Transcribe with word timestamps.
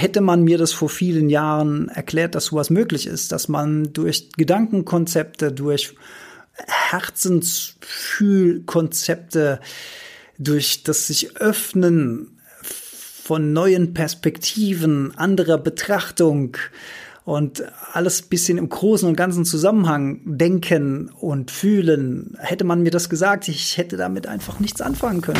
hätte 0.00 0.20
man 0.20 0.42
mir 0.42 0.58
das 0.58 0.72
vor 0.72 0.88
vielen 0.88 1.28
Jahren 1.28 1.88
erklärt, 1.88 2.34
dass 2.34 2.46
sowas 2.46 2.70
möglich 2.70 3.06
ist, 3.06 3.30
dass 3.32 3.48
man 3.48 3.92
durch 3.92 4.30
Gedankenkonzepte, 4.36 5.52
durch 5.52 5.94
Herzensfühlkonzepte, 6.66 9.60
durch 10.38 10.82
das 10.82 11.06
sich 11.06 11.36
öffnen 11.36 12.40
von 13.24 13.52
neuen 13.52 13.94
Perspektiven, 13.94 15.16
anderer 15.16 15.58
Betrachtung 15.58 16.56
und 17.24 17.62
alles 17.92 18.22
bisschen 18.22 18.58
im 18.58 18.68
großen 18.68 19.08
und 19.08 19.16
ganzen 19.16 19.44
Zusammenhang 19.44 20.20
denken 20.24 21.10
und 21.10 21.50
fühlen. 21.50 22.36
Hätte 22.38 22.64
man 22.64 22.82
mir 22.82 22.90
das 22.90 23.08
gesagt, 23.08 23.48
ich 23.48 23.76
hätte 23.76 23.96
damit 23.96 24.26
einfach 24.26 24.58
nichts 24.58 24.80
anfangen 24.80 25.20
können. 25.20 25.38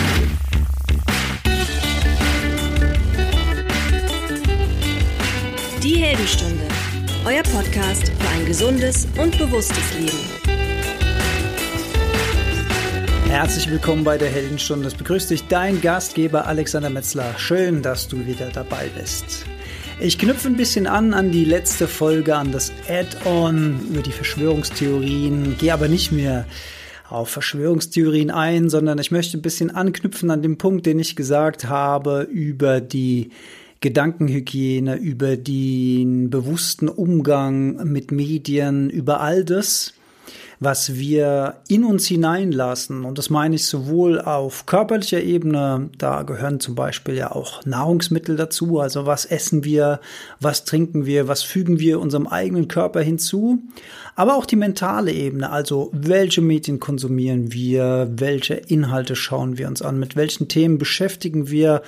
Die 5.90 5.96
Heldenstunde, 5.96 6.68
euer 7.26 7.42
Podcast 7.42 8.10
für 8.10 8.28
ein 8.28 8.46
gesundes 8.46 9.08
und 9.20 9.36
bewusstes 9.36 9.98
Leben. 9.98 10.18
Herzlich 13.28 13.68
willkommen 13.68 14.04
bei 14.04 14.16
der 14.16 14.28
Heldenstunde. 14.28 14.86
Es 14.86 14.94
begrüßt 14.94 15.30
dich 15.30 15.48
dein 15.48 15.80
Gastgeber 15.80 16.46
Alexander 16.46 16.90
Metzler. 16.90 17.36
Schön, 17.38 17.82
dass 17.82 18.06
du 18.06 18.24
wieder 18.24 18.50
dabei 18.50 18.88
bist. 18.96 19.44
Ich 19.98 20.16
knüpfe 20.16 20.46
ein 20.46 20.56
bisschen 20.56 20.86
an 20.86 21.12
an 21.12 21.32
die 21.32 21.44
letzte 21.44 21.88
Folge, 21.88 22.36
an 22.36 22.52
das 22.52 22.70
Add-on 22.88 23.80
über 23.90 24.02
die 24.02 24.12
Verschwörungstheorien, 24.12 25.58
gehe 25.58 25.74
aber 25.74 25.88
nicht 25.88 26.12
mehr 26.12 26.46
auf 27.08 27.30
Verschwörungstheorien 27.30 28.30
ein, 28.30 28.70
sondern 28.70 29.00
ich 29.00 29.10
möchte 29.10 29.36
ein 29.36 29.42
bisschen 29.42 29.72
anknüpfen 29.72 30.30
an 30.30 30.40
den 30.40 30.56
Punkt, 30.56 30.86
den 30.86 31.00
ich 31.00 31.16
gesagt 31.16 31.68
habe 31.68 32.28
über 32.30 32.80
die 32.80 33.32
Gedankenhygiene, 33.80 34.96
über 34.96 35.36
den 35.36 36.28
bewussten 36.28 36.88
Umgang 36.88 37.90
mit 37.90 38.12
Medien, 38.12 38.90
über 38.90 39.20
all 39.20 39.44
das, 39.44 39.94
was 40.62 40.96
wir 40.96 41.56
in 41.68 41.84
uns 41.84 42.06
hineinlassen. 42.06 43.06
Und 43.06 43.16
das 43.16 43.30
meine 43.30 43.54
ich 43.54 43.64
sowohl 43.64 44.20
auf 44.20 44.66
körperlicher 44.66 45.22
Ebene, 45.22 45.88
da 45.96 46.22
gehören 46.22 46.60
zum 46.60 46.74
Beispiel 46.74 47.14
ja 47.14 47.32
auch 47.32 47.64
Nahrungsmittel 47.64 48.36
dazu, 48.36 48.78
also 48.78 49.06
was 49.06 49.24
essen 49.24 49.64
wir, 49.64 50.00
was 50.38 50.66
trinken 50.66 51.06
wir, 51.06 51.26
was 51.28 51.42
fügen 51.42 51.78
wir 51.78 51.98
unserem 51.98 52.26
eigenen 52.26 52.68
Körper 52.68 53.00
hinzu, 53.00 53.62
aber 54.14 54.36
auch 54.36 54.44
die 54.44 54.56
mentale 54.56 55.12
Ebene, 55.12 55.50
also 55.50 55.88
welche 55.94 56.42
Medien 56.42 56.78
konsumieren 56.78 57.54
wir, 57.54 58.10
welche 58.14 58.54
Inhalte 58.54 59.16
schauen 59.16 59.56
wir 59.56 59.66
uns 59.66 59.80
an, 59.80 59.98
mit 59.98 60.14
welchen 60.14 60.48
Themen 60.48 60.76
beschäftigen 60.76 61.48
wir 61.48 61.80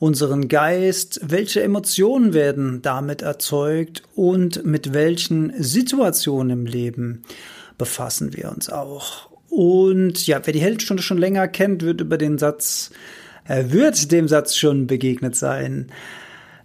unseren 0.00 0.48
Geist, 0.48 1.20
welche 1.22 1.62
Emotionen 1.62 2.32
werden 2.32 2.82
damit 2.82 3.22
erzeugt 3.22 4.02
und 4.16 4.64
mit 4.64 4.94
welchen 4.94 5.52
Situationen 5.62 6.60
im 6.60 6.66
Leben 6.66 7.22
befassen 7.78 8.34
wir 8.34 8.50
uns 8.50 8.70
auch. 8.70 9.28
Und 9.50 10.26
ja, 10.26 10.40
wer 10.44 10.52
die 10.54 10.60
Heldenstunde 10.60 11.02
schon 11.02 11.18
länger 11.18 11.46
kennt, 11.48 11.82
wird 11.82 12.00
über 12.00 12.16
den 12.16 12.38
Satz, 12.38 12.90
er 13.44 13.72
wird 13.72 14.10
dem 14.10 14.26
Satz 14.26 14.56
schon 14.56 14.86
begegnet 14.86 15.36
sein. 15.36 15.92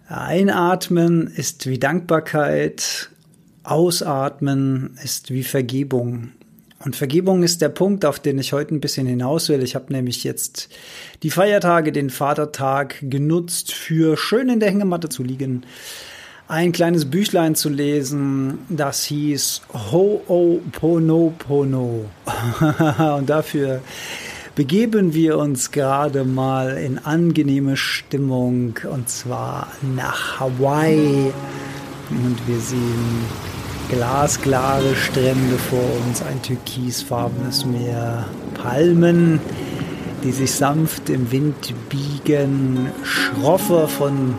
Einatmen 0.08 1.26
ist 1.26 1.66
wie 1.66 1.78
Dankbarkeit, 1.78 3.10
Ausatmen 3.64 4.96
ist 5.02 5.30
wie 5.30 5.42
Vergebung. 5.42 6.32
Und 6.86 6.94
Vergebung 6.94 7.42
ist 7.42 7.62
der 7.62 7.68
Punkt, 7.68 8.04
auf 8.04 8.20
den 8.20 8.38
ich 8.38 8.52
heute 8.52 8.72
ein 8.72 8.80
bisschen 8.80 9.08
hinaus 9.08 9.48
will. 9.48 9.60
Ich 9.64 9.74
habe 9.74 9.92
nämlich 9.92 10.22
jetzt 10.22 10.68
die 11.24 11.30
Feiertage, 11.30 11.90
den 11.90 12.10
Vatertag 12.10 12.98
genutzt, 13.02 13.72
für 13.72 14.16
schön 14.16 14.48
in 14.48 14.60
der 14.60 14.70
Hängematte 14.70 15.08
zu 15.08 15.24
liegen 15.24 15.64
ein 16.48 16.70
kleines 16.70 17.10
Büchlein 17.10 17.56
zu 17.56 17.70
lesen, 17.70 18.60
das 18.68 19.02
hieß 19.02 19.62
Ho'oponopono. 19.90 22.04
Und 23.18 23.28
dafür 23.28 23.80
begeben 24.54 25.12
wir 25.12 25.38
uns 25.38 25.72
gerade 25.72 26.22
mal 26.22 26.76
in 26.76 26.98
angenehme 26.98 27.76
Stimmung 27.76 28.78
und 28.90 29.08
zwar 29.08 29.72
nach 29.82 30.38
Hawaii. 30.38 31.32
Und 32.10 32.38
wir 32.46 32.60
sehen 32.60 33.55
glasklare 33.88 34.94
Strände 34.94 35.56
vor 35.70 35.84
uns, 36.06 36.22
ein 36.22 36.40
türkisfarbenes 36.42 37.64
Meer, 37.64 38.24
Palmen, 38.54 39.40
die 40.24 40.32
sich 40.32 40.52
sanft 40.52 41.08
im 41.08 41.30
Wind 41.30 41.74
biegen, 41.88 42.90
schroffe 43.04 43.86
von 43.88 44.34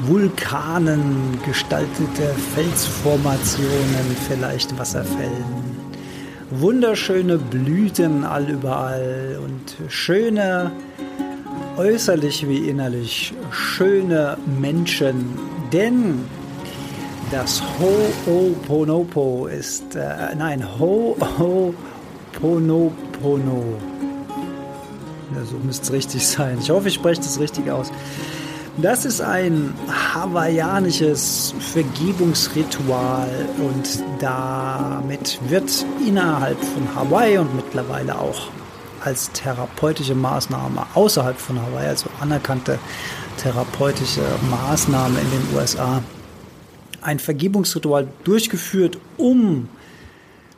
Vulkanen 0.00 1.38
gestaltete 1.44 2.34
Felsformationen, 2.54 4.16
vielleicht 4.28 4.78
Wasserfällen. 4.78 5.78
Wunderschöne 6.50 7.36
Blüten 7.36 8.24
allüberall 8.24 9.38
und 9.44 9.90
schöne, 9.90 10.70
äußerlich 11.76 12.48
wie 12.48 12.68
innerlich, 12.68 13.34
schöne 13.50 14.38
Menschen. 14.60 15.36
Denn 15.72 16.24
das 17.30 17.62
Ho'oponopo 17.78 19.46
ist, 19.46 19.94
äh, 19.96 20.34
nein, 20.36 20.64
Ho'oponopono. 20.78 21.74
Ja, 25.34 25.44
so 25.44 25.56
müsste 25.58 25.84
es 25.84 25.92
richtig 25.92 26.26
sein. 26.26 26.58
Ich 26.60 26.70
hoffe, 26.70 26.88
ich 26.88 26.94
spreche 26.94 27.20
das 27.20 27.38
richtig 27.38 27.70
aus. 27.70 27.90
Das 28.78 29.04
ist 29.04 29.20
ein 29.20 29.74
hawaiianisches 30.14 31.52
Vergebungsritual 31.58 33.28
und 33.58 34.04
damit 34.20 35.40
wird 35.48 35.84
innerhalb 36.06 36.58
von 36.62 36.94
Hawaii 36.94 37.38
und 37.38 37.56
mittlerweile 37.56 38.16
auch 38.18 38.48
als 39.04 39.32
therapeutische 39.32 40.14
Maßnahme 40.14 40.86
außerhalb 40.94 41.36
von 41.36 41.60
Hawaii, 41.60 41.88
also 41.88 42.08
anerkannte 42.20 42.78
therapeutische 43.42 44.22
Maßnahme 44.48 45.18
in 45.20 45.30
den 45.30 45.56
USA, 45.56 46.00
ein 47.00 47.18
Vergebungsritual 47.18 48.08
durchgeführt, 48.24 48.98
um 49.16 49.68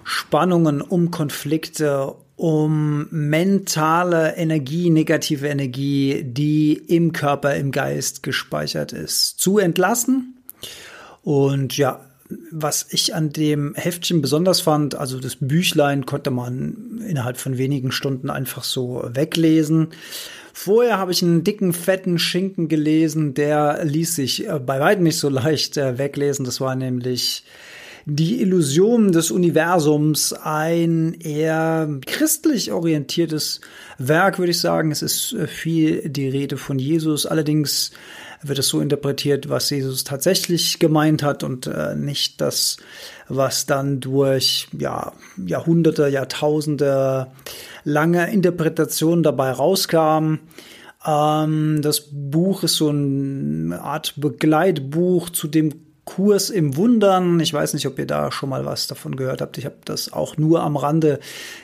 Spannungen, 0.04 0.80
um 0.80 1.10
Konflikte, 1.10 2.14
um 2.36 3.06
mentale 3.10 4.36
Energie, 4.36 4.88
negative 4.90 5.48
Energie, 5.48 6.24
die 6.24 6.72
im 6.72 7.12
Körper, 7.12 7.54
im 7.54 7.70
Geist 7.70 8.22
gespeichert 8.22 8.92
ist, 8.92 9.38
zu 9.38 9.58
entlassen. 9.58 10.38
Und 11.22 11.76
ja, 11.76 12.00
was 12.50 12.86
ich 12.90 13.14
an 13.14 13.30
dem 13.30 13.74
Heftchen 13.74 14.22
besonders 14.22 14.60
fand, 14.60 14.94
also 14.94 15.18
das 15.20 15.36
Büchlein 15.36 16.06
konnte 16.06 16.30
man 16.30 17.02
innerhalb 17.06 17.36
von 17.36 17.58
wenigen 17.58 17.92
Stunden 17.92 18.30
einfach 18.30 18.64
so 18.64 19.04
weglesen. 19.12 19.88
Vorher 20.52 20.98
habe 20.98 21.12
ich 21.12 21.22
einen 21.22 21.44
dicken, 21.44 21.72
fetten 21.72 22.18
Schinken 22.18 22.68
gelesen, 22.68 23.34
der 23.34 23.84
ließ 23.84 24.14
sich 24.16 24.48
äh, 24.48 24.58
bei 24.58 24.80
weitem 24.80 25.04
nicht 25.04 25.18
so 25.18 25.28
leicht 25.28 25.76
äh, 25.76 25.98
weglesen. 25.98 26.44
Das 26.44 26.60
war 26.60 26.74
nämlich 26.74 27.44
die 28.06 28.40
Illusion 28.40 29.12
des 29.12 29.30
Universums, 29.30 30.32
ein 30.32 31.14
eher 31.20 31.88
christlich 32.06 32.72
orientiertes 32.72 33.60
Werk, 33.98 34.38
würde 34.38 34.50
ich 34.50 34.60
sagen. 34.60 34.90
Es 34.90 35.02
ist 35.02 35.32
äh, 35.32 35.46
viel 35.46 36.08
die 36.08 36.28
Rede 36.28 36.56
von 36.56 36.78
Jesus. 36.78 37.26
Allerdings 37.26 37.92
wird 38.42 38.58
es 38.58 38.68
so 38.68 38.80
interpretiert, 38.80 39.48
was 39.48 39.70
Jesus 39.70 40.04
tatsächlich 40.04 40.78
gemeint 40.78 41.22
hat 41.22 41.42
und 41.42 41.66
äh, 41.66 41.94
nicht 41.94 42.40
das, 42.40 42.78
was 43.28 43.66
dann 43.66 44.00
durch 44.00 44.68
ja, 44.76 45.12
Jahrhunderte, 45.44 46.08
Jahrtausende 46.08 47.26
lange 47.84 48.32
Interpretation 48.32 49.22
dabei 49.22 49.50
rauskam. 49.50 50.38
Ähm, 51.06 51.80
das 51.82 52.08
Buch 52.10 52.62
ist 52.62 52.76
so 52.76 52.88
eine 52.88 53.80
Art 53.82 54.14
Begleitbuch 54.16 55.30
zu 55.30 55.46
dem 55.48 55.90
Kurs 56.10 56.51
im 56.51 56.77
Wundern. 56.77 57.39
Ich 57.39 57.53
weiß 57.53 57.72
nicht, 57.72 57.86
ob 57.86 57.97
ihr 57.97 58.07
da 58.07 58.33
schon 58.33 58.48
mal 58.48 58.66
was 58.66 58.89
davon 58.89 59.15
gehört 59.15 59.41
habt. 59.41 59.59
Ich 59.59 59.65
habe 59.65 59.77
das 59.84 60.12
auch 60.12 60.36
nur 60.36 60.60
am 60.60 60.77
Rande 60.77 61.21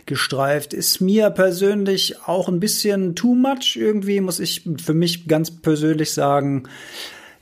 gestreift. 0.06 0.72
Ist 0.72 1.00
mir 1.00 1.30
persönlich 1.30 2.22
auch 2.26 2.48
ein 2.48 2.60
bisschen 2.60 3.16
too 3.16 3.34
much 3.34 3.74
irgendwie, 3.74 4.20
muss 4.20 4.38
ich 4.38 4.62
für 4.80 4.94
mich 4.94 5.26
ganz 5.26 5.50
persönlich 5.50 6.12
sagen. 6.12 6.62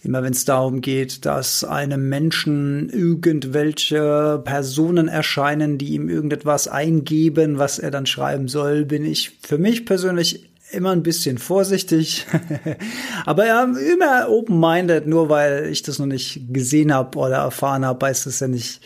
Immer 0.02 0.22
wenn 0.22 0.32
es 0.32 0.46
darum 0.46 0.80
geht, 0.80 1.26
dass 1.26 1.62
einem 1.62 2.08
Menschen 2.08 2.88
irgendwelche 2.88 4.40
Personen 4.42 5.08
erscheinen, 5.08 5.76
die 5.76 5.92
ihm 5.92 6.08
irgendetwas 6.08 6.68
eingeben, 6.68 7.58
was 7.58 7.78
er 7.78 7.90
dann 7.90 8.06
schreiben 8.06 8.48
soll, 8.48 8.86
bin 8.86 9.04
ich 9.04 9.38
für 9.42 9.58
mich 9.58 9.84
persönlich 9.84 10.48
immer 10.74 10.90
ein 10.90 11.02
bisschen 11.02 11.38
vorsichtig. 11.38 12.26
Aber 13.26 13.46
ja, 13.46 13.64
immer 13.64 14.28
open-minded, 14.28 15.06
nur 15.06 15.28
weil 15.28 15.68
ich 15.70 15.82
das 15.82 15.98
noch 15.98 16.06
nicht 16.06 16.42
gesehen 16.52 16.92
habe 16.92 17.18
oder 17.18 17.36
erfahren 17.36 17.84
habe, 17.84 18.06
heißt 18.06 18.26
es 18.26 18.40
ja 18.40 18.48
nicht, 18.48 18.80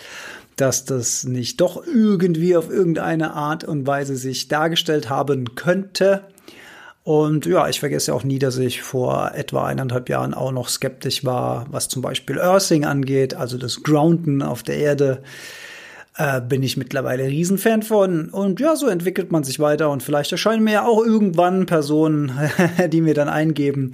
dass 0.56 0.84
das 0.84 1.24
nicht 1.24 1.60
doch 1.60 1.86
irgendwie 1.86 2.56
auf 2.56 2.68
irgendeine 2.68 3.34
Art 3.34 3.64
und 3.64 3.86
Weise 3.86 4.16
sich 4.16 4.48
dargestellt 4.48 5.08
haben 5.08 5.54
könnte. 5.54 6.24
Und 7.04 7.46
ja, 7.46 7.68
ich 7.68 7.80
vergesse 7.80 8.12
auch 8.12 8.22
nie, 8.22 8.38
dass 8.38 8.58
ich 8.58 8.82
vor 8.82 9.32
etwa 9.34 9.66
eineinhalb 9.66 10.08
Jahren 10.10 10.34
auch 10.34 10.52
noch 10.52 10.68
skeptisch 10.68 11.24
war, 11.24 11.66
was 11.70 11.88
zum 11.88 12.02
Beispiel 12.02 12.38
Earthing 12.38 12.84
angeht, 12.84 13.34
also 13.34 13.56
das 13.56 13.82
Grounden 13.82 14.42
auf 14.42 14.62
der 14.62 14.76
Erde 14.76 15.22
äh, 16.18 16.40
bin 16.40 16.64
ich 16.64 16.76
mittlerweile 16.76 17.24
Riesenfan 17.24 17.82
von. 17.82 18.28
Und 18.28 18.58
ja, 18.60 18.74
so 18.76 18.88
entwickelt 18.88 19.30
man 19.30 19.44
sich 19.44 19.60
weiter 19.60 19.90
und 19.90 20.02
vielleicht 20.02 20.32
erscheinen 20.32 20.64
mir 20.64 20.72
ja 20.72 20.86
auch 20.86 21.04
irgendwann 21.04 21.66
Personen, 21.66 22.32
die 22.92 23.00
mir 23.00 23.14
dann 23.14 23.28
eingeben, 23.28 23.92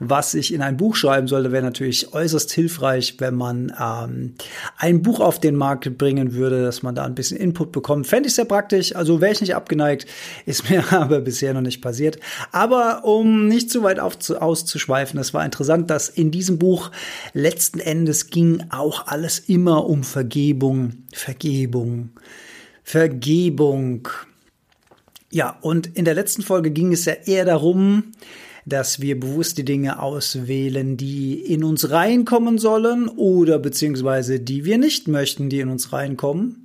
was 0.00 0.34
ich 0.34 0.54
in 0.54 0.62
ein 0.62 0.78
Buch 0.78 0.96
schreiben 0.96 1.28
sollte. 1.28 1.52
Wäre 1.52 1.62
natürlich 1.62 2.14
äußerst 2.14 2.50
hilfreich, 2.50 3.16
wenn 3.18 3.34
man 3.34 3.72
ähm, 3.78 4.34
ein 4.78 5.02
Buch 5.02 5.20
auf 5.20 5.38
den 5.38 5.54
Markt 5.54 5.98
bringen 5.98 6.32
würde, 6.32 6.62
dass 6.62 6.82
man 6.82 6.94
da 6.94 7.04
ein 7.04 7.14
bisschen 7.14 7.36
Input 7.36 7.72
bekommt. 7.72 8.06
Fände 8.06 8.28
ich 8.28 8.34
sehr 8.34 8.46
praktisch. 8.46 8.96
Also 8.96 9.20
wäre 9.20 9.32
ich 9.32 9.42
nicht 9.42 9.54
abgeneigt, 9.54 10.06
ist 10.46 10.70
mir 10.70 10.82
aber 10.92 11.20
bisher 11.20 11.52
noch 11.52 11.60
nicht 11.60 11.82
passiert. 11.82 12.18
Aber 12.52 13.04
um 13.04 13.48
nicht 13.48 13.70
zu 13.70 13.82
weit 13.82 14.00
auf, 14.00 14.16
auszuschweifen, 14.30 15.20
es 15.20 15.34
war 15.34 15.44
interessant, 15.44 15.90
dass 15.90 16.08
in 16.08 16.30
diesem 16.30 16.58
Buch 16.58 16.90
letzten 17.34 17.80
Endes 17.80 18.30
ging 18.30 18.64
auch 18.70 19.08
alles 19.08 19.40
immer 19.40 19.86
um 19.86 20.04
Vergebung. 20.04 20.92
Vergebung 21.16 22.10
Vergebung. 22.86 24.08
Ja, 25.32 25.58
und 25.60 25.88
in 25.96 26.04
der 26.04 26.14
letzten 26.14 26.42
Folge 26.42 26.70
ging 26.70 26.92
es 26.92 27.04
ja 27.04 27.14
eher 27.14 27.44
darum, 27.44 28.12
dass 28.64 29.00
wir 29.00 29.18
bewusst 29.18 29.58
die 29.58 29.64
Dinge 29.64 30.00
auswählen, 30.00 30.96
die 30.96 31.34
in 31.34 31.64
uns 31.64 31.90
reinkommen 31.90 32.58
sollen 32.58 33.08
oder 33.08 33.58
beziehungsweise 33.58 34.38
die 34.38 34.64
wir 34.64 34.78
nicht 34.78 35.08
möchten, 35.08 35.48
die 35.48 35.58
in 35.58 35.68
uns 35.68 35.92
reinkommen. 35.92 36.64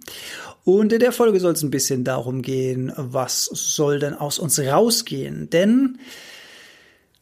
Und 0.63 0.93
in 0.93 0.99
der 0.99 1.11
Folge 1.11 1.39
soll 1.39 1.53
es 1.53 1.63
ein 1.63 1.71
bisschen 1.71 2.03
darum 2.03 2.43
gehen, 2.43 2.93
was 2.95 3.45
soll 3.45 3.97
denn 3.97 4.13
aus 4.13 4.37
uns 4.37 4.59
rausgehen? 4.59 5.49
Denn 5.49 5.97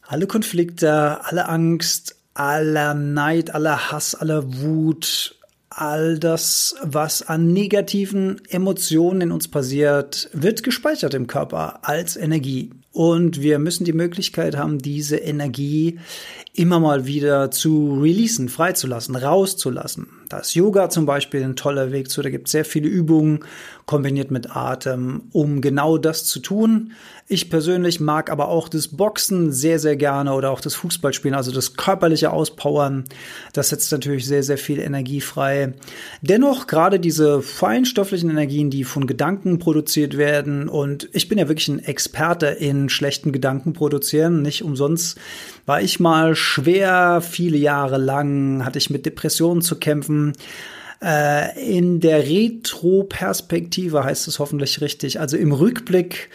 alle 0.02 0.26
Konflikte, 0.26 1.24
alle 1.24 1.48
Angst, 1.48 2.16
aller 2.34 2.92
Neid, 2.92 3.54
aller 3.54 3.90
Hass, 3.90 4.14
aller 4.14 4.60
Wut, 4.60 5.39
all 5.70 6.18
das, 6.18 6.74
was 6.82 7.22
an 7.22 7.52
negativen 7.52 8.40
Emotionen 8.48 9.20
in 9.20 9.32
uns 9.32 9.48
passiert, 9.48 10.28
wird 10.32 10.62
gespeichert 10.62 11.14
im 11.14 11.26
Körper 11.28 11.78
als 11.82 12.16
Energie. 12.16 12.70
Und 12.92 13.40
wir 13.40 13.60
müssen 13.60 13.84
die 13.84 13.92
Möglichkeit 13.92 14.56
haben, 14.56 14.80
diese 14.80 15.16
Energie 15.16 16.00
immer 16.54 16.80
mal 16.80 17.06
wieder 17.06 17.52
zu 17.52 18.00
releasen, 18.00 18.48
freizulassen, 18.48 19.14
rauszulassen. 19.14 20.08
Da 20.30 20.38
ist 20.38 20.54
Yoga 20.54 20.88
zum 20.90 21.06
Beispiel 21.06 21.42
ein 21.42 21.56
toller 21.56 21.90
Weg 21.90 22.08
zu. 22.08 22.22
Da 22.22 22.30
gibt 22.30 22.46
es 22.46 22.52
sehr 22.52 22.64
viele 22.64 22.88
Übungen 22.88 23.40
kombiniert 23.84 24.30
mit 24.30 24.54
Atem, 24.54 25.22
um 25.32 25.60
genau 25.60 25.98
das 25.98 26.24
zu 26.24 26.38
tun. 26.38 26.92
Ich 27.26 27.50
persönlich 27.50 27.98
mag 27.98 28.30
aber 28.30 28.48
auch 28.48 28.68
das 28.68 28.88
Boxen 28.88 29.50
sehr, 29.50 29.80
sehr 29.80 29.96
gerne 29.96 30.32
oder 30.32 30.52
auch 30.52 30.60
das 30.60 30.76
Fußballspielen, 30.76 31.36
also 31.36 31.50
das 31.50 31.74
körperliche 31.74 32.32
Auspowern. 32.32 33.04
Das 33.52 33.70
setzt 33.70 33.90
natürlich 33.90 34.26
sehr, 34.26 34.44
sehr 34.44 34.58
viel 34.58 34.78
Energie 34.78 35.20
frei. 35.20 35.74
Dennoch 36.22 36.68
gerade 36.68 37.00
diese 37.00 37.42
feinstofflichen 37.42 38.30
Energien, 38.30 38.70
die 38.70 38.84
von 38.84 39.08
Gedanken 39.08 39.58
produziert 39.58 40.16
werden 40.16 40.68
und 40.68 41.08
ich 41.12 41.28
bin 41.28 41.38
ja 41.38 41.48
wirklich 41.48 41.68
ein 41.68 41.80
Experte 41.80 42.46
in 42.46 42.88
schlechten 42.88 43.32
Gedanken 43.32 43.72
produzieren. 43.72 44.42
Nicht 44.42 44.62
umsonst 44.62 45.18
war 45.66 45.82
ich 45.82 45.98
mal 45.98 46.36
schwer, 46.36 47.20
viele 47.20 47.58
Jahre 47.58 47.98
lang 47.98 48.64
hatte 48.64 48.78
ich 48.78 48.90
mit 48.90 49.06
Depressionen 49.06 49.62
zu 49.62 49.76
kämpfen. 49.76 50.19
Äh, 51.02 51.78
in 51.78 52.00
der 52.00 52.26
Retro-Perspektive 52.28 54.04
heißt 54.04 54.28
es 54.28 54.38
hoffentlich 54.38 54.82
richtig, 54.82 55.18
also 55.18 55.38
im 55.38 55.52
Rückblick 55.52 56.28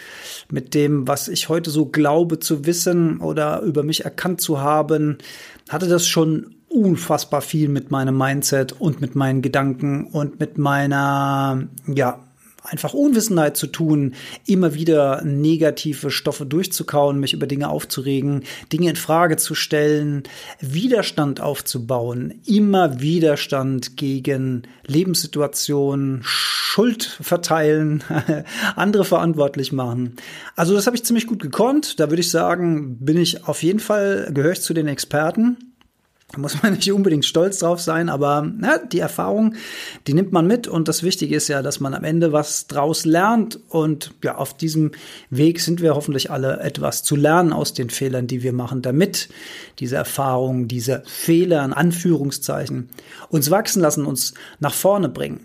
mit 0.50 0.74
dem, 0.74 1.08
was 1.08 1.28
ich 1.28 1.50
heute 1.50 1.70
so 1.70 1.86
glaube 1.86 2.40
zu 2.40 2.66
wissen 2.66 3.20
oder 3.20 3.62
über 3.62 3.84
mich 3.84 4.06
erkannt 4.06 4.42
zu 4.42 4.62
haben, 4.62 5.20
hatte 5.70 5.88
das 5.88 6.08
schon 6.08 6.56
unfassbar 6.68 7.42
viel 7.42 7.70
mit 7.70 7.92
meinem 7.92 8.18
Mindset 8.18 8.74
und 8.74 9.02
mit 9.02 9.16
meinen 9.16 9.42
Gedanken 9.42 10.08
und 10.08 10.40
mit 10.40 10.58
meiner, 10.58 11.68
ja, 11.88 12.20
einfach 12.66 12.94
Unwissenheit 12.94 13.58
zu 13.58 13.68
tun, 13.68 14.16
immer 14.46 14.74
wieder 14.74 15.22
negative 15.24 16.12
Stoffe 16.12 16.46
durchzukauen, 16.46 17.20
mich 17.20 17.34
über 17.34 17.48
Dinge 17.48 17.70
aufzuregen, 17.70 18.44
Dinge 18.72 18.90
in 18.90 18.96
Frage 18.96 19.38
zu 19.38 19.56
stellen, 19.56 20.24
Widerstand 20.60 21.42
aufzubauen, 21.42 22.42
immer 22.46 23.00
Widerstand 23.00 23.98
gegen 23.98 24.64
Lebenssituationen, 24.86 26.22
Schuld 26.24 27.04
verteilen, 27.22 28.04
andere 28.76 29.06
verantwortlich 29.06 29.72
machen. 29.72 30.16
Also 30.56 30.74
das 30.74 30.88
habe 30.88 30.98
ich 30.98 31.06
ziemlich 31.06 31.28
gut 31.28 31.42
gekonnt. 31.42 32.00
Da 32.00 32.10
würde 32.10 32.22
ich 32.22 32.30
sagen, 32.30 32.98
bin 33.00 33.18
ich 33.18 33.48
auf 33.48 33.64
jeden 33.64 33.80
Fall 33.80 34.30
gehöre 34.34 34.54
ich 34.54 34.62
zu 34.62 34.74
den 34.74 34.88
Experten. 34.88 35.75
Da 36.36 36.42
muss 36.42 36.62
man 36.62 36.74
nicht 36.76 36.92
unbedingt 36.92 37.24
stolz 37.24 37.60
drauf 37.60 37.80
sein, 37.80 38.10
aber 38.10 38.52
ja, 38.62 38.78
die 38.78 39.00
Erfahrung, 39.00 39.56
die 40.06 40.14
nimmt 40.14 40.34
man 40.34 40.46
mit 40.46 40.68
und 40.68 40.88
das 40.90 41.02
Wichtige 41.02 41.36
ist 41.36 41.48
ja, 41.48 41.62
dass 41.62 41.80
man 41.80 41.94
am 41.94 42.04
Ende 42.04 42.34
was 42.34 42.68
draus 42.68 43.06
lernt 43.06 43.60
und 43.70 44.12
ja, 44.24 44.36
auf 44.36 44.56
diesem 44.56 44.92
Weg 45.30 45.62
sind 45.62 45.82
wir 45.82 45.96
hoffentlich 45.96 46.32
alle 46.32 46.60
etwas 46.60 47.04
zu 47.04 47.16
lernen 47.16 47.54
aus 47.54 47.74
den 47.74 47.90
Fehlern, 47.90 48.28
die 48.28 48.44
wir 48.44 48.52
machen, 48.52 48.82
damit 48.82 49.30
diese 49.80 49.96
Erfahrungen, 49.96 50.68
diese 50.68 51.04
Fehler 51.06 51.64
in 51.64 51.72
Anführungszeichen 51.72 52.90
uns 53.30 53.50
wachsen 53.50 53.82
lassen, 53.82 54.06
uns 54.06 54.34
nach 54.60 54.74
vorne 54.74 55.08
bringen. 55.08 55.40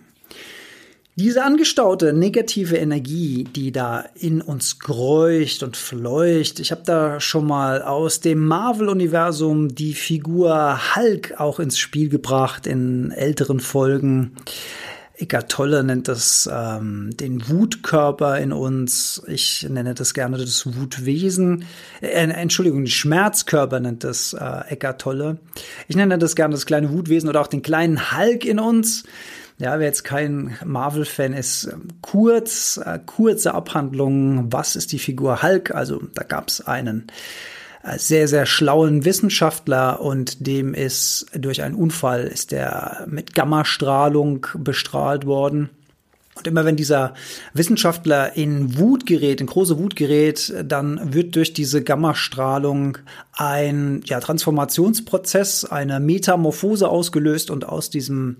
Diese 1.16 1.44
angestaute 1.44 2.12
negative 2.12 2.76
Energie, 2.76 3.44
die 3.44 3.72
da 3.72 4.04
in 4.14 4.40
uns 4.40 4.78
greucht 4.78 5.62
und 5.62 5.76
fleucht, 5.76 6.60
ich 6.60 6.70
habe 6.70 6.82
da 6.84 7.20
schon 7.20 7.46
mal 7.46 7.82
aus 7.82 8.20
dem 8.20 8.46
Marvel-Universum 8.46 9.74
die 9.74 9.94
Figur 9.94 10.78
Hulk 10.94 11.34
auch 11.38 11.58
ins 11.58 11.78
Spiel 11.78 12.08
gebracht 12.08 12.66
in 12.66 13.10
älteren 13.10 13.60
Folgen. 13.60 14.36
Eckart 15.20 15.50
Tolle 15.50 15.84
nennt 15.84 16.08
das 16.08 16.48
ähm, 16.50 17.10
den 17.14 17.46
Wutkörper 17.48 18.38
in 18.38 18.52
uns. 18.52 19.22
Ich 19.26 19.66
nenne 19.68 19.92
das 19.92 20.14
gerne 20.14 20.38
das 20.38 20.74
Wutwesen. 20.74 21.64
Äh, 22.00 22.06
Entschuldigung, 22.06 22.84
den 22.84 22.90
Schmerzkörper 22.90 23.80
nennt 23.80 24.04
das 24.04 24.32
äh, 24.32 24.70
Eckart 24.70 25.00
Tolle. 25.00 25.38
Ich 25.88 25.96
nenne 25.96 26.16
das 26.16 26.36
gerne 26.36 26.54
das 26.54 26.64
kleine 26.64 26.90
Wutwesen 26.92 27.28
oder 27.28 27.42
auch 27.42 27.48
den 27.48 27.62
kleinen 27.62 28.16
Hulk 28.16 28.46
in 28.46 28.58
uns. 28.58 29.04
Ja, 29.60 29.78
wer 29.78 29.88
jetzt 29.88 30.04
kein 30.04 30.56
Marvel-Fan 30.64 31.34
ist, 31.34 31.68
kurz, 32.00 32.80
äh, 32.82 32.98
kurze 33.04 33.52
Abhandlung, 33.52 34.50
was 34.50 34.74
ist 34.74 34.90
die 34.90 34.98
Figur 34.98 35.42
Hulk? 35.42 35.74
Also 35.74 36.00
da 36.14 36.22
gab 36.22 36.48
es 36.48 36.66
einen 36.66 37.08
äh, 37.82 37.98
sehr, 37.98 38.26
sehr 38.26 38.46
schlauen 38.46 39.04
Wissenschaftler 39.04 40.00
und 40.00 40.46
dem 40.46 40.72
ist 40.72 41.26
durch 41.36 41.62
einen 41.62 41.74
Unfall 41.74 42.22
ist 42.22 42.52
der 42.52 43.04
mit 43.06 43.34
Gammastrahlung 43.34 44.46
bestrahlt 44.56 45.26
worden. 45.26 45.68
Und 46.36 46.46
immer 46.46 46.64
wenn 46.64 46.76
dieser 46.76 47.12
Wissenschaftler 47.52 48.34
in 48.38 48.78
Wut 48.78 49.04
gerät, 49.04 49.42
in 49.42 49.46
große 49.46 49.78
Wut 49.78 49.94
gerät, 49.94 50.54
dann 50.64 51.12
wird 51.12 51.36
durch 51.36 51.52
diese 51.52 51.82
Gammastrahlung 51.82 52.96
ein 53.34 54.00
ja, 54.06 54.20
Transformationsprozess, 54.20 55.66
eine 55.66 56.00
Metamorphose 56.00 56.88
ausgelöst 56.88 57.50
und 57.50 57.68
aus 57.68 57.90
diesem 57.90 58.38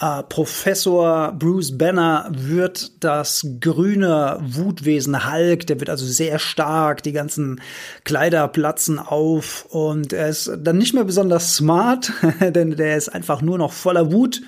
äh, 0.00 0.22
Professor 0.22 1.32
Bruce 1.32 1.76
Banner 1.76 2.28
wird 2.30 3.02
das 3.02 3.46
grüne 3.60 4.38
Wutwesen 4.42 5.30
Hulk, 5.30 5.66
der 5.66 5.80
wird 5.80 5.90
also 5.90 6.06
sehr 6.06 6.38
stark, 6.38 7.02
die 7.02 7.12
ganzen 7.12 7.60
Kleider 8.04 8.48
platzen 8.48 8.98
auf 8.98 9.66
und 9.70 10.12
er 10.12 10.28
ist 10.28 10.50
dann 10.58 10.78
nicht 10.78 10.94
mehr 10.94 11.04
besonders 11.04 11.56
smart, 11.56 12.12
denn 12.40 12.76
der 12.76 12.96
ist 12.96 13.08
einfach 13.08 13.40
nur 13.42 13.58
noch 13.58 13.72
voller 13.72 14.12
Wut. 14.12 14.42